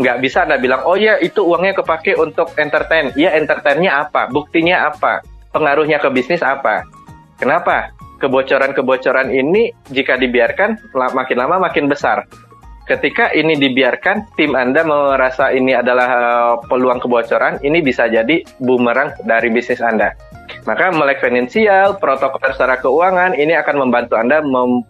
Nggak 0.00 0.18
bisa 0.24 0.42
Anda 0.42 0.58
bilang, 0.58 0.82
oh 0.88 0.98
ya 0.98 1.20
itu 1.20 1.44
uangnya 1.44 1.78
kepake 1.78 2.16
untuk 2.18 2.50
entertain. 2.58 3.12
Ya 3.14 3.36
entertainnya 3.36 4.08
apa? 4.08 4.26
Buktinya 4.32 4.90
apa? 4.90 5.22
Pengaruhnya 5.54 6.02
ke 6.02 6.08
bisnis 6.10 6.42
apa? 6.42 6.82
Kenapa? 7.38 7.94
Kebocoran-kebocoran 8.18 9.28
ini 9.30 9.70
jika 9.92 10.16
dibiarkan 10.16 10.96
makin 10.96 11.36
lama 11.36 11.68
makin 11.68 11.86
besar. 11.86 12.24
Ketika 12.84 13.32
ini 13.32 13.56
dibiarkan, 13.56 14.36
tim 14.36 14.52
Anda 14.52 14.84
merasa 14.84 15.50
ini 15.50 15.72
adalah 15.72 16.08
uh, 16.08 16.54
peluang 16.68 17.00
kebocoran, 17.00 17.60
ini 17.64 17.80
bisa 17.80 18.08
jadi 18.08 18.44
bumerang 18.60 19.16
dari 19.24 19.48
bisnis 19.48 19.80
Anda. 19.80 20.12
Maka 20.64 20.92
melek 20.92 21.20
finansial, 21.20 21.96
protokol 22.00 22.52
secara 22.52 22.80
keuangan 22.80 23.36
ini 23.36 23.52
akan 23.56 23.88
membantu 23.88 24.16
Anda 24.16 24.40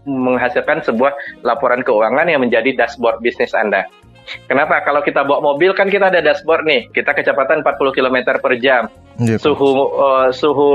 menghasilkan 0.06 0.86
sebuah 0.86 1.42
laporan 1.46 1.82
keuangan 1.82 2.30
yang 2.30 2.42
menjadi 2.42 2.74
dashboard 2.74 3.22
bisnis 3.22 3.54
Anda. 3.54 3.86
Kenapa? 4.48 4.80
Kalau 4.82 5.04
kita 5.04 5.20
bawa 5.26 5.54
mobil 5.54 5.76
kan 5.76 5.92
kita 5.92 6.08
ada 6.08 6.24
dashboard 6.24 6.64
nih, 6.64 6.88
kita 6.96 7.12
kecepatan 7.12 7.60
40 7.60 7.96
km 7.96 8.16
per 8.40 8.56
jam, 8.58 8.88
gitu. 9.20 9.54
suhu 9.54 9.70
uh, 9.94 10.28
suhu 10.34 10.70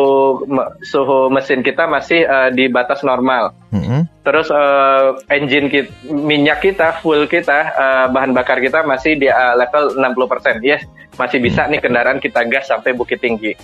suhu 0.83 1.27
mesin 1.27 1.59
kita 1.59 1.85
masih 1.89 2.23
uh, 2.23 2.49
di 2.53 2.71
batas 2.71 3.03
normal. 3.03 3.51
Mm 3.73 3.83
-hmm. 3.83 4.01
Terus 4.23 4.47
uh, 4.53 5.17
engine 5.33 5.67
kita, 5.67 5.89
minyak 6.07 6.61
kita, 6.63 7.01
fuel 7.01 7.25
kita, 7.25 7.73
uh, 7.73 8.05
bahan 8.13 8.31
bakar 8.31 8.61
kita 8.61 8.85
masih 8.85 9.17
di 9.17 9.27
uh, 9.27 9.57
level 9.57 9.97
60%. 9.97 10.61
Yes, 10.61 10.85
masih 11.17 11.41
bisa 11.41 11.65
nih 11.67 11.81
kendaraan 11.81 12.21
kita 12.21 12.45
gas 12.47 12.69
sampai 12.69 12.95
Bukit 12.95 13.19
Tinggi. 13.19 13.57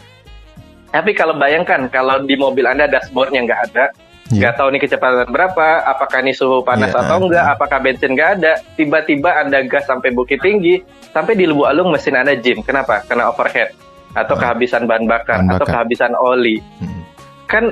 Tapi 0.89 1.11
kalau 1.11 1.35
bayangkan 1.35 1.91
kalau 1.91 2.23
di 2.23 2.39
mobil 2.39 2.63
Anda 2.63 2.87
dashboardnya 2.87 3.43
nggak 3.43 3.61
ada, 3.71 3.85
iya. 4.31 4.47
nggak 4.47 4.53
yeah. 4.55 4.57
tahu 4.57 4.67
nih 4.71 4.81
kecepatan 4.87 5.27
berapa, 5.27 5.67
apakah 5.83 6.23
ini 6.23 6.31
suhu 6.31 6.63
panas 6.63 6.95
yeah. 6.95 7.03
atau 7.03 7.19
enggak, 7.27 7.45
apakah 7.51 7.77
bensin 7.83 8.15
nggak 8.15 8.29
ada, 8.39 8.53
tiba-tiba 8.79 9.43
Anda 9.43 9.59
gas 9.67 9.85
sampai 9.91 10.15
bukit 10.15 10.39
tinggi, 10.39 10.79
sampai 11.11 11.35
di 11.35 11.43
Lubuk 11.45 11.67
Alung 11.67 11.91
mesin 11.91 12.15
Anda 12.15 12.39
jim. 12.39 12.63
Kenapa? 12.63 13.03
Karena 13.03 13.27
overhead 13.27 13.84
atau 14.15 14.35
kehabisan 14.39 14.87
bahan 14.87 15.05
bakar, 15.05 15.43
bahan 15.43 15.47
bakar 15.47 15.59
atau 15.59 15.65
kehabisan 15.67 16.11
oli. 16.15 16.57
Hmm. 16.79 17.03
Kan 17.45 17.63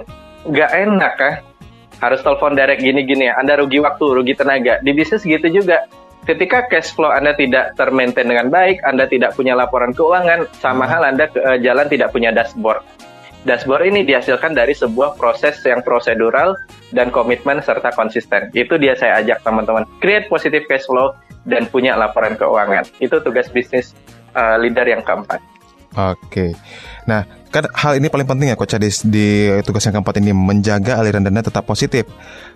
nggak 0.45 0.71
enak 0.71 1.13
kan? 1.15 1.34
Harus 2.03 2.19
telepon 2.19 2.53
direct 2.60 2.84
gini-gini 2.84 3.32
ya. 3.32 3.39
Anda 3.39 3.56
rugi 3.56 3.79
waktu, 3.79 4.03
rugi 4.03 4.36
tenaga. 4.36 4.84
Di 4.84 4.91
bisnis 4.91 5.23
gitu 5.23 5.47
juga. 5.47 5.88
Ketika 6.23 6.67
cash 6.71 6.95
flow 6.95 7.12
Anda 7.12 7.36
tidak 7.36 7.75
termaintain 7.75 8.27
dengan 8.27 8.47
baik, 8.47 8.79
Anda 8.88 9.12
tidak 9.12 9.36
punya 9.36 9.60
laporan 9.60 9.91
keuangan, 9.91 10.47
sama 10.60 10.88
hmm. 10.88 10.91
hal 10.91 11.01
Anda 11.03 11.25
ke, 11.27 11.39
uh, 11.39 11.60
jalan 11.60 11.88
tidak 11.91 12.15
punya 12.15 12.32
dashboard 12.32 12.79
Dashboard 13.43 13.91
ini 13.91 14.08
dihasilkan 14.08 14.56
dari 14.56 14.71
sebuah 14.71 15.19
proses 15.19 15.60
yang 15.67 15.84
prosedural 15.84 16.56
dan 16.95 17.12
komitmen 17.12 17.60
serta 17.60 17.91
konsisten. 17.91 18.47
Itu 18.56 18.79
dia 18.79 18.95
saya 18.95 19.19
ajak 19.19 19.43
teman-teman. 19.43 19.84
Create 19.99 20.32
positive 20.32 20.63
cash 20.71 20.88
flow 20.88 21.12
dan 21.43 21.67
punya 21.67 21.99
laporan 21.99 22.39
keuangan. 22.39 22.88
Itu 23.03 23.19
tugas 23.19 23.51
bisnis 23.51 23.91
uh, 24.32 24.56
leader 24.56 24.88
yang 24.88 25.03
keempat. 25.03 25.43
Oke. 25.93 26.58
Nah, 27.06 27.25
kan 27.53 27.69
hal 27.69 28.01
ini 28.01 28.10
paling 28.10 28.25
penting 28.25 28.49
ya 28.49 28.58
Coach 28.58 28.73
Adis 28.73 29.06
di 29.06 29.45
tugas 29.62 29.86
yang 29.86 30.01
keempat 30.01 30.17
ini 30.17 30.34
menjaga 30.34 30.97
aliran 30.97 31.21
dana 31.21 31.45
tetap 31.45 31.69
positif. 31.69 32.10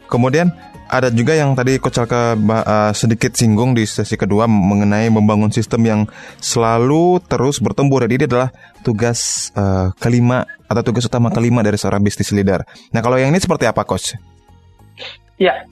Kemudian 0.10 0.50
ada 0.90 1.14
juga 1.14 1.38
yang 1.38 1.54
tadi 1.54 1.78
Coach 1.78 2.02
Alka 2.02 2.34
uh, 2.34 2.92
sedikit 2.98 3.36
singgung 3.38 3.78
di 3.78 3.86
sesi 3.86 4.18
kedua 4.18 4.50
mengenai 4.50 5.12
membangun 5.14 5.54
sistem 5.54 5.82
yang 5.86 6.02
selalu 6.42 7.22
terus 7.30 7.62
bertumbuh. 7.62 8.02
Jadi 8.02 8.14
ini 8.18 8.26
adalah 8.26 8.50
tugas 8.82 9.52
uh, 9.54 9.94
kelima 10.02 10.48
atau 10.66 10.82
tugas 10.82 11.06
utama 11.06 11.30
kelima 11.30 11.62
dari 11.62 11.78
seorang 11.78 12.02
bisnis 12.02 12.34
leader. 12.34 12.66
Nah 12.90 13.06
kalau 13.06 13.22
yang 13.22 13.30
ini 13.30 13.38
seperti 13.38 13.70
apa 13.70 13.86
Coach? 13.86 14.18
Ya, 15.38 15.70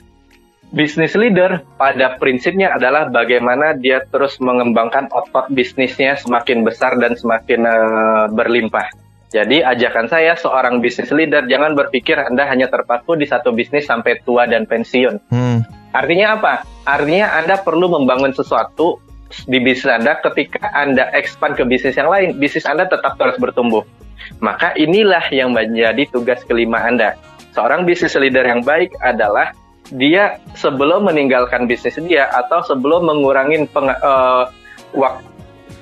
bisnis 0.74 1.14
leader 1.14 1.62
pada 1.78 2.18
prinsipnya 2.18 2.74
adalah 2.74 3.06
bagaimana 3.06 3.78
dia 3.78 4.02
terus 4.10 4.38
mengembangkan 4.42 5.06
otot 5.14 5.46
bisnisnya 5.54 6.18
semakin 6.18 6.66
besar 6.66 6.98
dan 6.98 7.14
semakin 7.14 7.60
uh, 7.66 8.26
berlimpah. 8.34 8.90
Jadi 9.30 9.60
ajakan 9.60 10.06
saya 10.06 10.38
seorang 10.38 10.78
bisnis 10.78 11.10
leader 11.10 11.44
jangan 11.50 11.74
berpikir 11.74 12.14
Anda 12.14 12.46
hanya 12.46 12.70
terpaku 12.70 13.18
di 13.18 13.26
satu 13.26 13.50
bisnis 13.50 13.84
sampai 13.90 14.22
tua 14.22 14.46
dan 14.46 14.64
pensiun. 14.64 15.18
Hmm. 15.28 15.66
Artinya 15.90 16.38
apa? 16.38 16.54
Artinya 16.86 17.34
Anda 17.34 17.58
perlu 17.58 17.90
membangun 17.90 18.30
sesuatu 18.32 19.02
di 19.50 19.58
bisnis 19.58 19.90
Anda 19.90 20.22
ketika 20.22 20.70
Anda 20.70 21.10
expand 21.12 21.58
ke 21.58 21.66
bisnis 21.66 21.98
yang 21.98 22.08
lain, 22.08 22.38
bisnis 22.38 22.64
Anda 22.64 22.86
tetap 22.86 23.18
terus 23.18 23.36
bertumbuh. 23.36 23.82
Maka 24.38 24.74
inilah 24.78 25.26
yang 25.34 25.52
menjadi 25.52 26.06
tugas 26.10 26.42
kelima 26.46 26.86
Anda. 26.86 27.18
Seorang 27.52 27.82
bisnis 27.82 28.14
leader 28.14 28.46
yang 28.46 28.62
baik 28.62 28.94
adalah 29.02 29.52
dia 29.94 30.42
sebelum 30.58 31.06
meninggalkan 31.06 31.70
bisnis 31.70 31.98
dia 32.06 32.26
atau 32.34 32.62
sebelum 32.66 33.06
mengurangi 33.06 33.70
peng, 33.70 33.90
uh, 33.90 34.50
waktu 34.96 35.36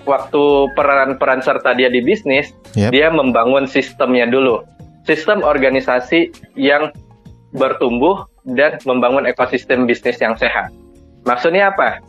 waktu 0.05 0.45
peran-peran 0.77 1.40
serta 1.40 1.73
dia 1.73 1.88
di 1.88 2.05
bisnis, 2.05 2.53
yep. 2.77 2.93
dia 2.93 3.09
membangun 3.09 3.64
sistemnya 3.64 4.29
dulu. 4.29 4.61
Sistem 5.05 5.45
organisasi 5.45 6.33
yang 6.57 6.93
bertumbuh 7.57 8.29
dan 8.45 8.81
membangun 8.85 9.25
ekosistem 9.29 9.88
bisnis 9.88 10.21
yang 10.21 10.37
sehat. 10.37 10.73
Maksudnya 11.25 11.73
apa? 11.73 12.01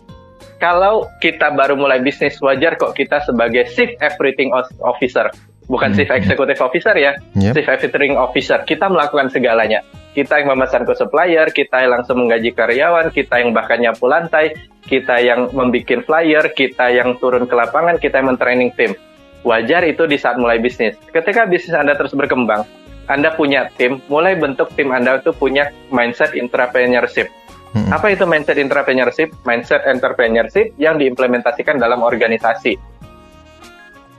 Kalau 0.60 1.08
kita 1.20 1.52
baru 1.56 1.76
mulai 1.76 2.00
bisnis, 2.00 2.40
wajar 2.40 2.80
kok 2.80 2.96
kita 2.96 3.24
sebagai 3.28 3.68
chief 3.76 3.92
everything 4.00 4.52
officer, 4.84 5.28
bukan 5.68 5.92
hmm. 5.92 5.98
chief 6.00 6.10
executive 6.12 6.60
officer 6.64 6.96
ya, 6.96 7.16
yep. 7.36 7.56
chief 7.56 7.68
everything 7.68 8.16
officer. 8.16 8.60
Kita 8.64 8.88
melakukan 8.88 9.32
segalanya 9.32 9.84
kita 10.16 10.40
yang 10.40 10.56
memesan 10.56 10.88
ke 10.88 10.96
supplier, 10.96 11.52
kita 11.52 11.84
yang 11.84 12.00
langsung 12.00 12.24
menggaji 12.24 12.56
karyawan, 12.56 13.12
kita 13.12 13.44
yang 13.44 13.52
bahkan 13.52 13.84
nyapu 13.84 14.08
lantai, 14.08 14.56
kita 14.88 15.20
yang 15.20 15.52
membuat 15.52 16.08
flyer, 16.08 16.56
kita 16.56 16.88
yang 16.96 17.20
turun 17.20 17.44
ke 17.44 17.52
lapangan, 17.52 18.00
kita 18.00 18.24
yang 18.24 18.32
mentraining 18.32 18.72
tim. 18.80 18.96
Wajar 19.44 19.84
itu 19.84 20.08
di 20.08 20.16
saat 20.16 20.40
mulai 20.40 20.58
bisnis. 20.64 20.96
Ketika 21.12 21.44
bisnis 21.46 21.76
Anda 21.76 22.00
terus 22.00 22.16
berkembang, 22.16 22.64
Anda 23.12 23.36
punya 23.36 23.68
tim, 23.76 24.00
mulai 24.08 24.40
bentuk 24.40 24.72
tim 24.74 24.90
Anda 24.90 25.20
itu 25.20 25.36
punya 25.36 25.70
mindset 25.92 26.32
entrepreneurship. 26.34 27.28
Hmm. 27.76 27.92
Apa 27.92 28.16
itu 28.16 28.24
mindset 28.24 28.56
entrepreneurship? 28.56 29.36
Mindset 29.44 29.84
entrepreneurship 29.84 30.72
yang 30.80 30.96
diimplementasikan 30.96 31.76
dalam 31.76 32.00
organisasi. 32.02 32.80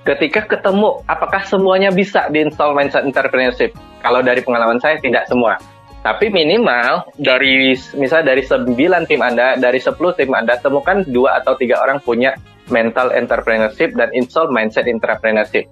Ketika 0.06 0.46
ketemu, 0.46 1.02
apakah 1.10 1.42
semuanya 1.42 1.90
bisa 1.90 2.30
diinstal 2.30 2.76
mindset 2.76 3.02
entrepreneurship? 3.02 3.74
Kalau 4.04 4.22
dari 4.22 4.38
pengalaman 4.44 4.78
saya, 4.78 5.02
tidak 5.02 5.26
semua 5.26 5.58
tapi 6.06 6.30
minimal 6.30 7.10
dari 7.18 7.74
misal 7.98 8.22
dari 8.22 8.46
9 8.46 8.78
tim 9.10 9.18
Anda, 9.18 9.58
dari 9.58 9.82
10 9.82 9.98
tim 10.14 10.30
Anda, 10.30 10.54
temukan 10.62 11.02
dua 11.10 11.42
atau 11.42 11.58
tiga 11.58 11.82
orang 11.82 11.98
punya 11.98 12.38
mental 12.70 13.10
entrepreneurship 13.10 13.90
dan 13.98 14.14
install 14.14 14.54
mindset 14.54 14.86
entrepreneurship. 14.86 15.66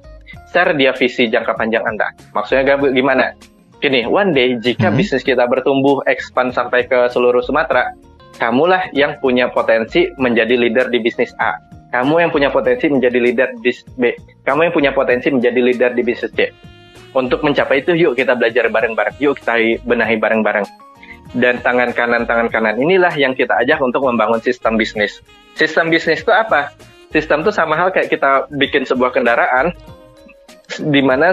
Share 0.51 0.75
dia 0.75 0.91
visi 0.91 1.31
jangka 1.31 1.55
panjang 1.55 1.87
Anda. 1.87 2.11
Maksudnya 2.35 2.67
gimana? 2.83 3.39
Gini, 3.79 4.11
one 4.11 4.35
day 4.35 4.59
jika 4.59 4.91
hmm. 4.91 4.99
bisnis 4.99 5.23
kita 5.23 5.47
bertumbuh, 5.47 6.03
expand 6.11 6.51
sampai 6.51 6.91
ke 6.91 7.07
seluruh 7.15 7.39
Sumatera, 7.47 7.95
kamulah 8.43 8.91
yang 8.91 9.15
punya 9.23 9.55
potensi 9.55 10.11
menjadi 10.19 10.59
leader 10.59 10.91
di 10.91 10.99
bisnis 10.99 11.31
A. 11.39 11.55
Kamu 11.95 12.19
yang 12.19 12.35
punya 12.35 12.51
potensi 12.51 12.91
menjadi 12.91 13.23
leader 13.23 13.55
di 13.55 13.71
bisnis 13.71 13.95
B. 13.95 14.11
Kamu 14.43 14.67
yang 14.67 14.75
punya 14.75 14.91
potensi 14.91 15.31
menjadi 15.31 15.63
leader 15.63 15.95
di 15.95 16.03
bisnis 16.03 16.35
C 16.35 16.74
untuk 17.15 17.47
mencapai 17.47 17.87
itu 17.87 17.95
yuk 17.95 18.19
kita 18.19 18.35
belajar 18.35 18.67
bareng-bareng, 18.69 19.17
yuk 19.23 19.39
kita 19.39 19.79
benahi 19.87 20.19
bareng-bareng. 20.19 20.67
Dan 21.35 21.59
tangan 21.63 21.91
kanan 21.95 22.27
tangan 22.27 22.51
kanan 22.51 22.79
inilah 22.79 23.11
yang 23.15 23.35
kita 23.35 23.55
ajak 23.63 23.79
untuk 23.83 24.07
membangun 24.07 24.39
sistem 24.43 24.75
bisnis. 24.79 25.23
Sistem 25.55 25.91
bisnis 25.91 26.23
itu 26.23 26.31
apa? 26.31 26.75
Sistem 27.15 27.47
itu 27.47 27.55
sama 27.55 27.79
hal 27.79 27.95
kayak 27.95 28.11
kita 28.11 28.51
bikin 28.55 28.83
sebuah 28.87 29.15
kendaraan 29.15 29.75
di 30.79 31.03
mana 31.03 31.31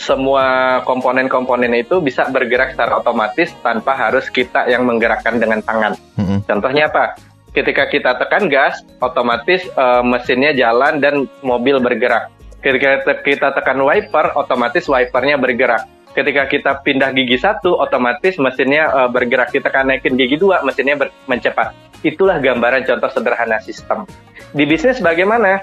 semua 0.00 0.80
komponen-komponen 0.88 1.76
itu 1.76 2.00
bisa 2.00 2.24
bergerak 2.32 2.72
secara 2.72 3.04
otomatis 3.04 3.52
tanpa 3.60 3.92
harus 3.92 4.32
kita 4.32 4.64
yang 4.72 4.88
menggerakkan 4.88 5.36
dengan 5.36 5.60
tangan. 5.60 5.92
Mm-hmm. 6.16 6.38
Contohnya 6.48 6.88
apa? 6.88 7.20
Ketika 7.52 7.90
kita 7.92 8.16
tekan 8.16 8.48
gas, 8.48 8.80
otomatis 9.04 9.68
uh, 9.76 10.00
mesinnya 10.00 10.56
jalan 10.56 11.02
dan 11.04 11.28
mobil 11.44 11.82
bergerak 11.82 12.32
Ketika 12.60 13.00
kita 13.24 13.48
tekan 13.56 13.80
wiper, 13.80 14.36
otomatis 14.36 14.84
wipernya 14.84 15.40
bergerak. 15.40 15.88
Ketika 16.12 16.44
kita 16.44 16.70
pindah 16.84 17.14
gigi 17.16 17.40
satu, 17.40 17.78
otomatis 17.78 18.36
mesinnya 18.36 18.90
uh, 18.92 19.08
bergerak. 19.08 19.54
Kita 19.54 19.72
kan 19.72 19.88
naikin 19.88 20.18
gigi 20.20 20.36
dua, 20.36 20.60
mesinnya 20.60 20.98
ber- 21.00 21.14
mencepat. 21.24 21.72
Itulah 22.04 22.36
gambaran 22.42 22.84
contoh 22.84 23.10
sederhana 23.12 23.62
sistem. 23.64 24.04
Di 24.52 24.68
bisnis 24.68 25.00
bagaimana? 25.00 25.62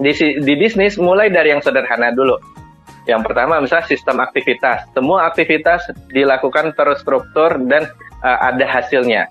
Di, 0.00 0.12
di 0.40 0.54
bisnis 0.56 0.96
mulai 0.96 1.28
dari 1.28 1.52
yang 1.52 1.60
sederhana 1.60 2.12
dulu. 2.12 2.36
Yang 3.04 3.22
pertama 3.26 3.60
misalnya 3.60 3.86
sistem 3.86 4.16
aktivitas. 4.22 4.88
Semua 4.96 5.28
aktivitas 5.28 5.88
dilakukan 6.14 6.72
terstruktur 6.72 7.60
dan 7.68 7.90
uh, 8.24 8.38
ada 8.50 8.64
hasilnya 8.64 9.28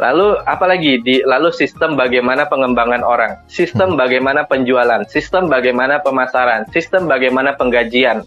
Lalu 0.00 0.40
apalagi 0.48 1.04
di 1.04 1.20
lalu 1.28 1.52
sistem 1.52 1.92
bagaimana 1.92 2.48
pengembangan 2.48 3.04
orang, 3.04 3.36
sistem 3.52 3.94
hmm. 3.94 4.00
bagaimana 4.00 4.48
penjualan, 4.48 5.04
sistem 5.04 5.52
bagaimana 5.52 6.00
pemasaran, 6.00 6.64
sistem 6.72 7.04
bagaimana 7.04 7.52
penggajian. 7.60 8.24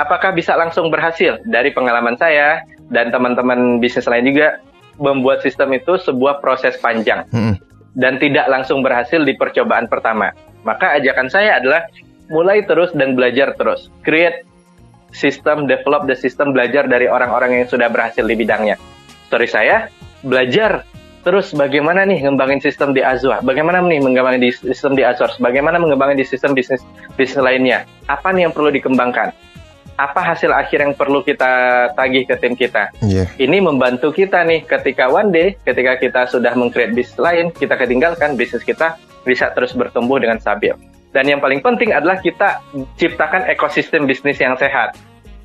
Apakah 0.00 0.32
bisa 0.32 0.56
langsung 0.56 0.88
berhasil? 0.88 1.44
Dari 1.44 1.76
pengalaman 1.76 2.16
saya 2.16 2.64
dan 2.88 3.12
teman-teman 3.12 3.84
bisnis 3.84 4.08
lain 4.08 4.32
juga 4.32 4.64
membuat 4.96 5.44
sistem 5.44 5.76
itu 5.76 6.00
sebuah 6.00 6.40
proses 6.40 6.80
panjang 6.80 7.28
hmm. 7.28 7.60
dan 7.92 8.16
tidak 8.16 8.48
langsung 8.48 8.80
berhasil 8.80 9.20
di 9.20 9.36
percobaan 9.36 9.92
pertama. 9.92 10.32
Maka 10.64 10.96
ajakan 10.96 11.28
saya 11.28 11.60
adalah 11.60 11.84
mulai 12.32 12.64
terus 12.64 12.96
dan 12.96 13.12
belajar 13.12 13.52
terus. 13.60 13.92
Create 14.00 14.48
sistem, 15.12 15.68
develop 15.68 16.08
the 16.08 16.16
system, 16.16 16.56
belajar 16.56 16.88
dari 16.88 17.12
orang-orang 17.12 17.60
yang 17.60 17.68
sudah 17.68 17.92
berhasil 17.92 18.24
di 18.24 18.36
bidangnya. 18.36 18.80
Story 19.28 19.48
saya, 19.48 19.92
belajar 20.28 20.84
Terus 21.28 21.52
bagaimana 21.52 22.08
nih 22.08 22.24
ngembangin 22.24 22.56
sistem 22.62 22.96
di 22.96 23.04
Azure? 23.04 23.44
Bagaimana 23.44 23.84
nih 23.84 24.00
mengembangin 24.00 24.40
di 24.40 24.48
sistem 24.48 24.96
di 24.96 25.04
Azure? 25.04 25.34
Bagaimana 25.36 25.76
mengembangin 25.76 26.16
di 26.16 26.24
sistem 26.24 26.56
bisnis 26.56 26.80
bisnis 27.20 27.36
lainnya? 27.36 27.84
Apa 28.08 28.32
nih 28.32 28.48
yang 28.48 28.56
perlu 28.56 28.72
dikembangkan? 28.72 29.34
Apa 30.00 30.24
hasil 30.24 30.48
akhir 30.54 30.88
yang 30.88 30.94
perlu 30.96 31.26
kita 31.26 31.50
tagih 31.92 32.24
ke 32.24 32.38
tim 32.40 32.56
kita? 32.56 32.94
Iya. 33.04 33.28
Ini 33.34 33.60
membantu 33.60 34.08
kita 34.08 34.40
nih 34.46 34.64
ketika 34.64 35.12
one 35.12 35.28
day, 35.28 35.58
ketika 35.68 36.00
kita 36.00 36.20
sudah 36.32 36.56
mengcreate 36.56 36.96
bisnis 36.96 37.20
lain, 37.20 37.52
kita 37.52 37.76
ketinggalkan 37.76 38.38
bisnis 38.38 38.64
kita 38.64 38.96
bisa 39.26 39.52
terus 39.52 39.76
bertumbuh 39.76 40.16
dengan 40.16 40.40
stabil. 40.40 40.72
Dan 41.12 41.28
yang 41.28 41.44
paling 41.44 41.60
penting 41.60 41.92
adalah 41.92 42.24
kita 42.24 42.64
ciptakan 42.96 43.52
ekosistem 43.52 44.08
bisnis 44.08 44.40
yang 44.40 44.56
sehat 44.56 44.96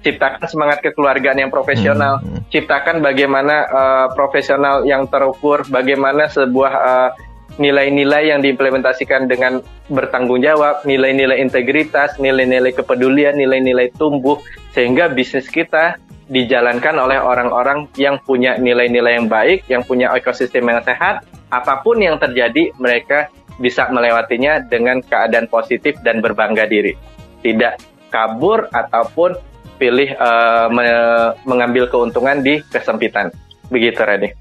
ciptakan 0.03 0.45
semangat 0.45 0.83
kekeluargaan 0.83 1.47
yang 1.47 1.51
profesional, 1.51 2.19
hmm. 2.19 2.51
ciptakan 2.51 2.99
bagaimana 2.99 3.55
uh, 3.71 4.07
profesional 4.11 4.83
yang 4.83 5.07
terukur, 5.07 5.63
bagaimana 5.71 6.27
sebuah 6.27 6.73
uh, 6.75 7.09
nilai-nilai 7.55 8.33
yang 8.33 8.43
diimplementasikan 8.43 9.31
dengan 9.31 9.63
bertanggung 9.87 10.43
jawab, 10.43 10.83
nilai-nilai 10.83 11.39
integritas, 11.39 12.17
nilai-nilai 12.17 12.73
kepedulian, 12.75 13.37
nilai-nilai 13.37 13.93
tumbuh, 13.95 14.41
sehingga 14.75 15.07
bisnis 15.07 15.47
kita 15.47 15.95
dijalankan 16.27 16.97
oleh 16.97 17.19
orang-orang 17.19 17.85
yang 17.99 18.17
punya 18.23 18.57
nilai-nilai 18.57 19.21
yang 19.21 19.27
baik, 19.29 19.67
yang 19.69 19.85
punya 19.85 20.09
ekosistem 20.17 20.65
yang 20.65 20.81
sehat, 20.81 21.23
apa 21.53 21.83
pun 21.85 22.01
yang 22.01 22.17
terjadi 22.17 22.73
mereka 22.81 23.29
bisa 23.61 23.85
melewatinya 23.93 24.65
dengan 24.65 24.97
keadaan 25.05 25.45
positif 25.45 25.93
dan 26.01 26.25
berbangga 26.25 26.65
diri. 26.65 26.97
Tidak 27.45 28.09
kabur 28.09 28.65
ataupun 28.73 29.52
pilih 29.83 30.15
uh, 30.15 30.71
me 30.71 30.87
mengambil 31.43 31.91
keuntungan 31.91 32.39
di 32.39 32.63
kesempitan. 32.71 33.35
Begitu, 33.67 33.99
Reni. 33.99 34.31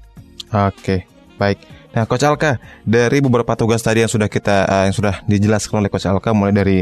Oke, 0.55 1.03
baik. 1.35 1.59
Nah, 1.93 2.09
Coach 2.09 2.25
Alka, 2.25 2.57
dari 2.81 3.21
beberapa 3.21 3.53
tugas 3.53 3.85
tadi 3.85 4.01
yang 4.01 4.09
sudah 4.09 4.25
kita 4.25 4.65
uh, 4.65 4.83
yang 4.89 4.95
sudah 4.97 5.21
dijelaskan 5.29 5.83
oleh 5.83 5.91
Coach 5.93 6.09
Alka, 6.09 6.33
mulai 6.33 6.55
dari 6.55 6.77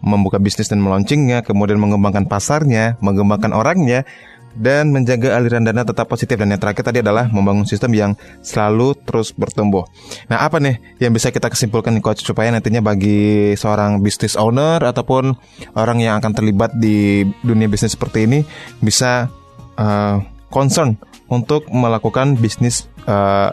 membuka 0.00 0.40
bisnis 0.40 0.72
dan 0.72 0.80
melaunchingnya, 0.80 1.44
kemudian 1.44 1.76
mengembangkan 1.76 2.24
pasarnya, 2.24 2.96
mengembangkan 3.04 3.52
orangnya, 3.52 4.08
dan 4.54 4.94
menjaga 4.94 5.34
aliran 5.34 5.66
dana 5.66 5.82
tetap 5.82 6.06
positif 6.06 6.38
dan 6.38 6.50
yang 6.50 6.62
terakhir 6.62 6.86
tadi 6.86 7.02
adalah 7.02 7.26
membangun 7.28 7.66
sistem 7.66 7.92
yang 7.94 8.10
selalu 8.40 8.94
terus 9.02 9.34
bertumbuh. 9.34 9.84
Nah, 10.30 10.46
apa 10.46 10.62
nih 10.62 10.78
yang 11.02 11.10
bisa 11.10 11.34
kita 11.34 11.50
kesimpulkan 11.50 11.98
coach 11.98 12.22
supaya 12.22 12.50
nantinya 12.54 12.80
bagi 12.80 13.52
seorang 13.58 14.00
business 14.00 14.38
owner 14.38 14.80
ataupun 14.82 15.34
orang 15.74 15.98
yang 15.98 16.18
akan 16.22 16.32
terlibat 16.32 16.74
di 16.78 17.26
dunia 17.42 17.66
bisnis 17.66 17.98
seperti 17.98 18.30
ini 18.30 18.38
bisa 18.78 19.28
uh, 19.76 20.22
concern 20.48 20.94
untuk 21.26 21.66
melakukan 21.74 22.38
bisnis 22.38 22.86
uh, 23.10 23.50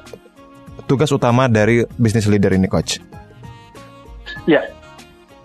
tugas 0.86 1.10
utama 1.10 1.50
dari 1.50 1.88
business 1.98 2.30
leader 2.30 2.54
ini 2.54 2.70
coach. 2.70 3.02
Ya. 4.46 4.62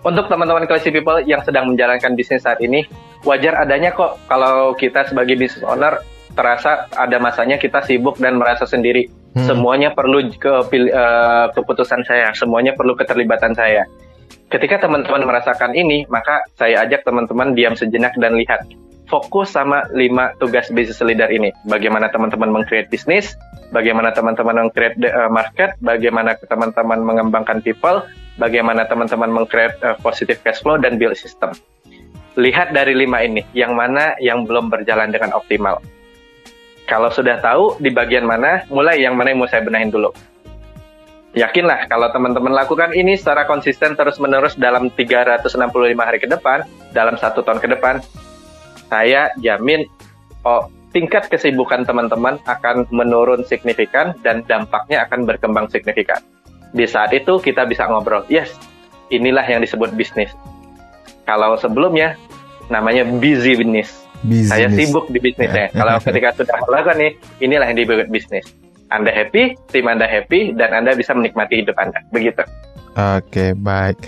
Untuk 0.07 0.31
teman-teman 0.31 0.71
classy 0.71 0.95
people 0.95 1.19
yang 1.27 1.43
sedang 1.43 1.67
menjalankan 1.67 2.15
bisnis 2.15 2.47
saat 2.47 2.63
ini, 2.63 2.87
wajar 3.27 3.59
adanya 3.59 3.91
kok 3.91 4.23
kalau 4.31 4.73
kita 4.79 5.05
sebagai 5.11 5.35
business 5.35 5.67
owner 5.67 5.99
terasa 6.37 6.87
ada 6.95 7.17
masanya 7.19 7.57
kita 7.59 7.83
sibuk 7.83 8.21
dan 8.23 8.39
merasa 8.39 8.69
sendiri. 8.69 9.11
Hmm. 9.35 9.45
Semuanya 9.45 9.93
perlu 9.93 10.33
ke 10.33 10.49
uh, 10.49 11.47
keputusan 11.53 12.07
saya, 12.07 12.33
semuanya 12.33 12.73
perlu 12.73 12.97
keterlibatan 12.97 13.53
saya. 13.53 13.85
Ketika 14.47 14.87
teman-teman 14.87 15.27
merasakan 15.27 15.75
ini, 15.75 16.07
maka 16.07 16.47
saya 16.55 16.87
ajak 16.87 17.03
teman-teman 17.03 17.53
diam 17.53 17.75
sejenak 17.75 18.15
dan 18.17 18.39
lihat 18.39 18.63
fokus 19.11 19.53
sama 19.53 19.83
lima 19.93 20.33
tugas 20.39 20.71
business 20.71 21.03
leader 21.03 21.29
ini. 21.29 21.51
Bagaimana 21.67 22.09
teman-teman 22.09 22.49
mengcreate 22.49 22.89
bisnis, 22.89 23.35
bagaimana 23.75 24.15
teman-teman 24.15 24.71
mengcreate 24.71 24.97
uh, 25.11 25.29
market, 25.29 25.75
bagaimana 25.83 26.39
teman-teman 26.47 27.03
mengembangkan 27.03 27.61
people, 27.61 28.07
bagaimana 28.39 28.87
teman-teman 28.87 29.29
mengcreate 29.43 29.77
uh, 29.83 29.99
positive 30.01 30.39
cash 30.47 30.63
flow 30.63 30.79
dan 30.79 30.97
build 30.97 31.19
system 31.19 31.53
lihat 32.37 32.77
dari 32.77 32.93
lima 32.93 33.25
ini, 33.25 33.43
yang 33.57 33.73
mana 33.73 34.13
yang 34.21 34.45
belum 34.45 34.69
berjalan 34.69 35.09
dengan 35.09 35.33
optimal. 35.33 35.81
Kalau 36.87 37.11
sudah 37.11 37.43
tahu 37.43 37.81
di 37.83 37.91
bagian 37.91 38.23
mana, 38.23 38.63
mulai 38.71 39.03
yang 39.03 39.19
mana 39.19 39.35
yang 39.35 39.43
mau 39.43 39.51
saya 39.51 39.65
benahin 39.67 39.91
dulu. 39.91 40.15
Yakinlah 41.37 41.91
kalau 41.93 42.09
teman-teman 42.15 42.55
lakukan 42.55 42.97
ini 42.97 43.13
secara 43.13 43.45
konsisten 43.45 43.93
terus-menerus 43.93 44.57
dalam 44.57 44.89
365 44.89 45.53
hari 46.01 46.19
ke 46.23 46.29
depan, 46.31 46.65
dalam 46.97 47.19
satu 47.21 47.45
tahun 47.45 47.61
ke 47.61 47.69
depan, 47.77 48.01
saya 48.89 49.29
jamin 49.45 49.85
oh, 50.49 50.71
tingkat 50.97 51.29
kesibukan 51.29 51.85
teman-teman 51.85 52.41
akan 52.49 52.89
menurun 52.89 53.45
signifikan 53.45 54.17
dan 54.25 54.41
dampaknya 54.49 55.05
akan 55.05 55.29
berkembang 55.29 55.69
signifikan. 55.69 56.25
Di 56.73 56.89
saat 56.89 57.13
itu 57.13 57.37
kita 57.37 57.69
bisa 57.69 57.85
ngobrol, 57.85 58.25
yes, 58.33 58.57
inilah 59.13 59.45
yang 59.45 59.61
disebut 59.61 59.93
bisnis. 59.93 60.33
Kalau 61.27 61.59
sebelumnya 61.59 62.15
namanya 62.71 63.03
busy 63.07 63.59
business. 63.59 64.07
Business. 64.25 64.51
Saya 64.51 64.67
sibuk 64.73 65.11
di 65.13 65.19
bisnisnya. 65.21 65.71
Kalau 65.75 65.99
ketika 66.07 66.35
sudah 66.39 66.57
melakukan 66.67 66.97
nih, 66.99 67.11
inilah 67.43 67.67
yang 67.69 67.79
disebut 67.79 68.09
bisnis. 68.09 68.47
Anda 68.95 69.11
happy, 69.11 69.59
tim 69.75 69.91
Anda 69.91 70.07
happy, 70.07 70.55
dan 70.55 70.71
Anda 70.71 70.95
bisa 70.95 71.11
menikmati 71.13 71.63
hidup 71.63 71.75
Anda. 71.77 71.99
Begitu. 72.15 72.47
Oke, 72.97 73.53
baik. 73.53 74.01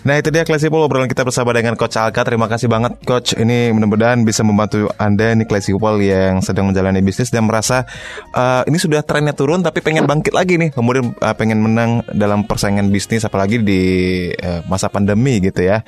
Nah 0.00 0.16
itu 0.16 0.32
dia 0.32 0.48
Classy 0.48 0.72
People 0.72 0.88
obrolan 0.88 1.12
kita 1.12 1.28
bersama 1.28 1.52
dengan 1.52 1.76
Coach 1.76 2.00
Alka. 2.00 2.24
Terima 2.24 2.48
kasih 2.48 2.72
banget 2.72 2.96
Coach. 3.04 3.36
Ini 3.36 3.68
mudah-mudahan 3.76 4.24
bisa 4.24 4.40
membantu 4.40 4.88
Anda 4.96 5.36
nih 5.36 5.44
Classy 5.44 5.76
People 5.76 6.00
yang 6.00 6.40
sedang 6.40 6.72
menjalani 6.72 7.04
bisnis 7.04 7.28
Dan 7.28 7.44
merasa 7.44 7.84
uh, 8.32 8.64
ini 8.64 8.80
sudah 8.80 9.04
trennya 9.04 9.36
turun 9.36 9.60
tapi 9.60 9.84
pengen 9.84 10.08
bangkit 10.08 10.32
lagi 10.32 10.56
nih. 10.56 10.72
Kemudian 10.72 11.12
uh, 11.20 11.34
pengen 11.36 11.60
menang 11.60 12.00
dalam 12.16 12.48
persaingan 12.48 12.88
bisnis 12.88 13.28
apalagi 13.28 13.60
di 13.60 13.82
uh, 14.40 14.64
masa 14.72 14.88
pandemi 14.88 15.36
gitu 15.44 15.60
ya. 15.68 15.84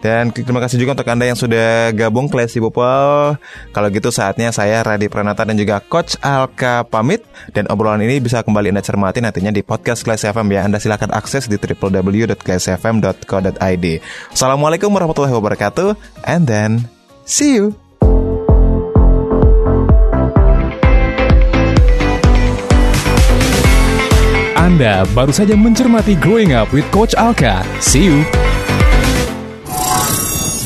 Dan 0.00 0.32
terima 0.32 0.64
kasih 0.64 0.80
juga 0.80 0.96
untuk 0.96 1.12
Anda 1.12 1.28
yang 1.28 1.36
sudah 1.36 1.92
gabung 1.92 2.32
Classy 2.32 2.64
People 2.64 3.36
Kalau 3.76 3.88
gitu 3.92 4.08
saatnya 4.08 4.56
saya 4.56 4.80
Radi 4.80 5.12
Pranata 5.12 5.44
dan 5.44 5.60
juga 5.60 5.84
Coach 5.84 6.16
Alka 6.24 6.88
pamit. 6.88 7.20
Dan 7.52 7.68
obrolan 7.68 8.00
ini 8.00 8.24
bisa 8.24 8.40
kembali 8.40 8.72
Anda 8.72 8.80
cermati 8.80 9.20
nantinya 9.20 9.52
di 9.52 9.60
podcast 9.60 10.00
Classy 10.00 10.32
FM 10.32 10.48
ya. 10.48 10.64
Anda 10.64 10.80
silahkan 10.80 11.12
akses 11.12 11.44
di 11.44 11.60
www.classyfm.co 11.80 13.36
Assalamualaikum 14.36 14.90
warahmatullahi 14.92 15.32
wabarakatuh 15.32 15.96
and 16.28 16.44
then 16.44 16.84
see 17.24 17.56
you. 17.56 17.72
Anda 24.60 25.08
baru 25.16 25.32
saja 25.32 25.56
mencermati 25.56 26.20
Growing 26.20 26.52
Up 26.52 26.68
with 26.76 26.84
Coach 26.92 27.16
Alka. 27.16 27.64
See 27.80 28.04
you. 28.12 28.24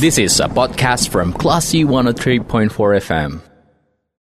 This 0.03 0.19
is 0.19 0.43
a 0.43 0.51
podcast 0.51 1.09
from 1.09 1.33
Classy 1.33 1.87
103.4 1.87 2.71
FM. 3.01 3.54